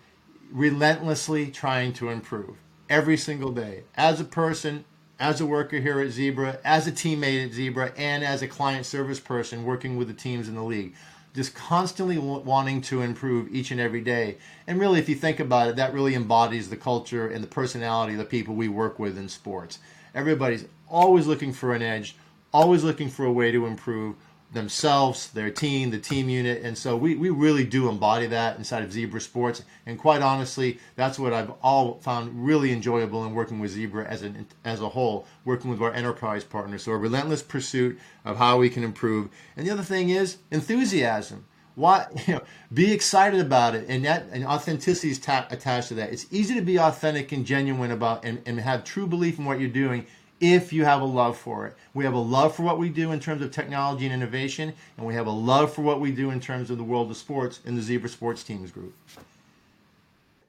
relentlessly 0.50 1.50
trying 1.50 1.92
to 1.94 2.10
improve 2.10 2.56
every 2.90 3.16
single 3.16 3.52
day 3.52 3.84
as 3.94 4.20
a 4.20 4.24
person, 4.24 4.84
as 5.18 5.40
a 5.40 5.46
worker 5.46 5.78
here 5.78 6.00
at 6.00 6.10
Zebra, 6.10 6.58
as 6.64 6.86
a 6.86 6.92
teammate 6.92 7.46
at 7.46 7.52
Zebra, 7.52 7.92
and 7.96 8.22
as 8.22 8.42
a 8.42 8.48
client 8.48 8.84
service 8.84 9.20
person 9.20 9.64
working 9.64 9.96
with 9.96 10.08
the 10.08 10.14
teams 10.14 10.48
in 10.48 10.54
the 10.54 10.62
league. 10.62 10.94
Just 11.34 11.54
constantly 11.54 12.16
wanting 12.18 12.80
to 12.82 13.02
improve 13.02 13.54
each 13.54 13.70
and 13.70 13.78
every 13.78 14.00
day. 14.00 14.38
And 14.66 14.80
really, 14.80 14.98
if 14.98 15.08
you 15.08 15.14
think 15.14 15.38
about 15.38 15.68
it, 15.68 15.76
that 15.76 15.92
really 15.92 16.14
embodies 16.14 16.70
the 16.70 16.76
culture 16.76 17.28
and 17.28 17.44
the 17.44 17.48
personality 17.48 18.14
of 18.14 18.18
the 18.18 18.24
people 18.24 18.54
we 18.54 18.68
work 18.68 18.98
with 18.98 19.18
in 19.18 19.28
sports. 19.28 19.78
Everybody's 20.14 20.64
always 20.88 21.26
looking 21.26 21.52
for 21.52 21.74
an 21.74 21.82
edge, 21.82 22.16
always 22.54 22.82
looking 22.82 23.10
for 23.10 23.26
a 23.26 23.32
way 23.32 23.52
to 23.52 23.66
improve, 23.66 24.16
themselves, 24.52 25.30
their 25.30 25.50
team, 25.50 25.90
the 25.90 25.98
team 25.98 26.28
unit. 26.28 26.62
And 26.62 26.76
so 26.76 26.96
we, 26.96 27.14
we 27.14 27.30
really 27.30 27.64
do 27.64 27.88
embody 27.88 28.26
that 28.28 28.56
inside 28.58 28.82
of 28.82 28.92
Zebra 28.92 29.20
Sports. 29.20 29.62
And 29.86 29.98
quite 29.98 30.22
honestly, 30.22 30.78
that's 30.94 31.18
what 31.18 31.32
I've 31.32 31.52
all 31.62 32.00
found 32.00 32.44
really 32.44 32.72
enjoyable 32.72 33.24
in 33.24 33.34
working 33.34 33.58
with 33.60 33.72
Zebra 33.72 34.06
as, 34.06 34.22
an, 34.22 34.46
as 34.64 34.80
a 34.80 34.88
whole, 34.88 35.26
working 35.44 35.70
with 35.70 35.82
our 35.82 35.92
enterprise 35.92 36.44
partners. 36.44 36.84
So 36.84 36.92
a 36.92 36.96
relentless 36.96 37.42
pursuit 37.42 37.98
of 38.24 38.36
how 38.36 38.58
we 38.58 38.70
can 38.70 38.84
improve. 38.84 39.28
And 39.56 39.66
the 39.66 39.70
other 39.72 39.82
thing 39.82 40.10
is 40.10 40.38
enthusiasm. 40.50 41.46
why 41.74 42.06
you 42.26 42.34
know 42.34 42.42
be 42.72 42.92
excited 42.92 43.40
about 43.40 43.74
it 43.74 43.84
and 43.88 44.04
that 44.04 44.26
and 44.32 44.44
authenticity 44.44 45.10
is 45.10 45.18
ta- 45.18 45.46
attached 45.50 45.88
to 45.88 45.94
that 45.94 46.10
it's 46.12 46.26
easy 46.32 46.54
to 46.54 46.62
be 46.62 46.78
authentic 46.78 47.32
and 47.32 47.46
genuine 47.46 47.90
about 47.90 48.24
and, 48.24 48.42
and 48.46 48.58
have 48.58 48.82
true 48.82 49.06
belief 49.06 49.38
in 49.38 49.44
what 49.44 49.60
you're 49.60 49.68
doing 49.68 50.06
if 50.40 50.72
you 50.72 50.84
have 50.84 51.00
a 51.00 51.04
love 51.04 51.36
for 51.36 51.66
it 51.66 51.76
we 51.94 52.04
have 52.04 52.14
a 52.14 52.18
love 52.18 52.54
for 52.54 52.62
what 52.62 52.78
we 52.78 52.88
do 52.88 53.12
in 53.12 53.20
terms 53.20 53.42
of 53.42 53.50
technology 53.50 54.04
and 54.04 54.14
innovation 54.14 54.72
and 54.96 55.06
we 55.06 55.14
have 55.14 55.26
a 55.26 55.30
love 55.30 55.72
for 55.72 55.82
what 55.82 56.00
we 56.00 56.10
do 56.10 56.30
in 56.30 56.40
terms 56.40 56.70
of 56.70 56.78
the 56.78 56.84
world 56.84 57.10
of 57.10 57.16
sports 57.16 57.60
in 57.64 57.74
the 57.74 57.82
zebra 57.82 58.08
sports 58.08 58.42
teams 58.42 58.70
group 58.70 58.94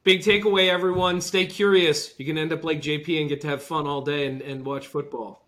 Big 0.07 0.21
takeaway, 0.21 0.69
everyone. 0.69 1.19
Stay 1.19 1.45
curious. 1.45 2.17
You 2.17 2.25
can 2.25 2.37
end 2.37 2.53
up 2.53 2.63
like 2.63 2.81
JP 2.81 3.19
and 3.19 3.27
get 3.27 3.41
to 3.41 3.47
have 3.47 3.61
fun 3.61 3.87
all 3.87 3.99
day 3.99 4.25
and, 4.25 4.41
and 4.41 4.65
watch 4.65 4.87
football. 4.87 5.45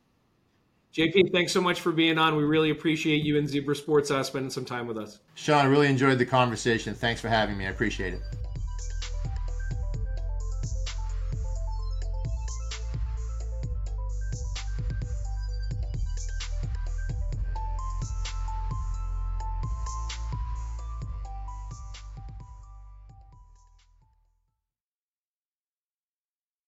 JP, 0.94 1.32
thanks 1.32 1.54
so 1.54 1.62
much 1.62 1.80
for 1.80 1.94
being 1.94 2.18
on. 2.18 2.36
We 2.36 2.44
really 2.44 2.72
appreciate 2.72 3.24
you 3.24 3.38
and 3.38 3.48
Zebra 3.48 3.74
Sports 3.74 4.12
uh, 4.12 4.22
spending 4.22 4.50
some 4.50 4.66
time 4.66 4.86
with 4.86 4.98
us. 4.98 5.20
Sean, 5.36 5.64
I 5.64 5.70
really 5.70 5.88
enjoyed 5.88 6.18
the 6.18 6.26
conversation. 6.26 6.94
Thanks 6.94 7.22
for 7.22 7.30
having 7.30 7.58
me. 7.58 7.68
I 7.68 7.70
appreciate 7.70 8.16
it. 8.16 8.22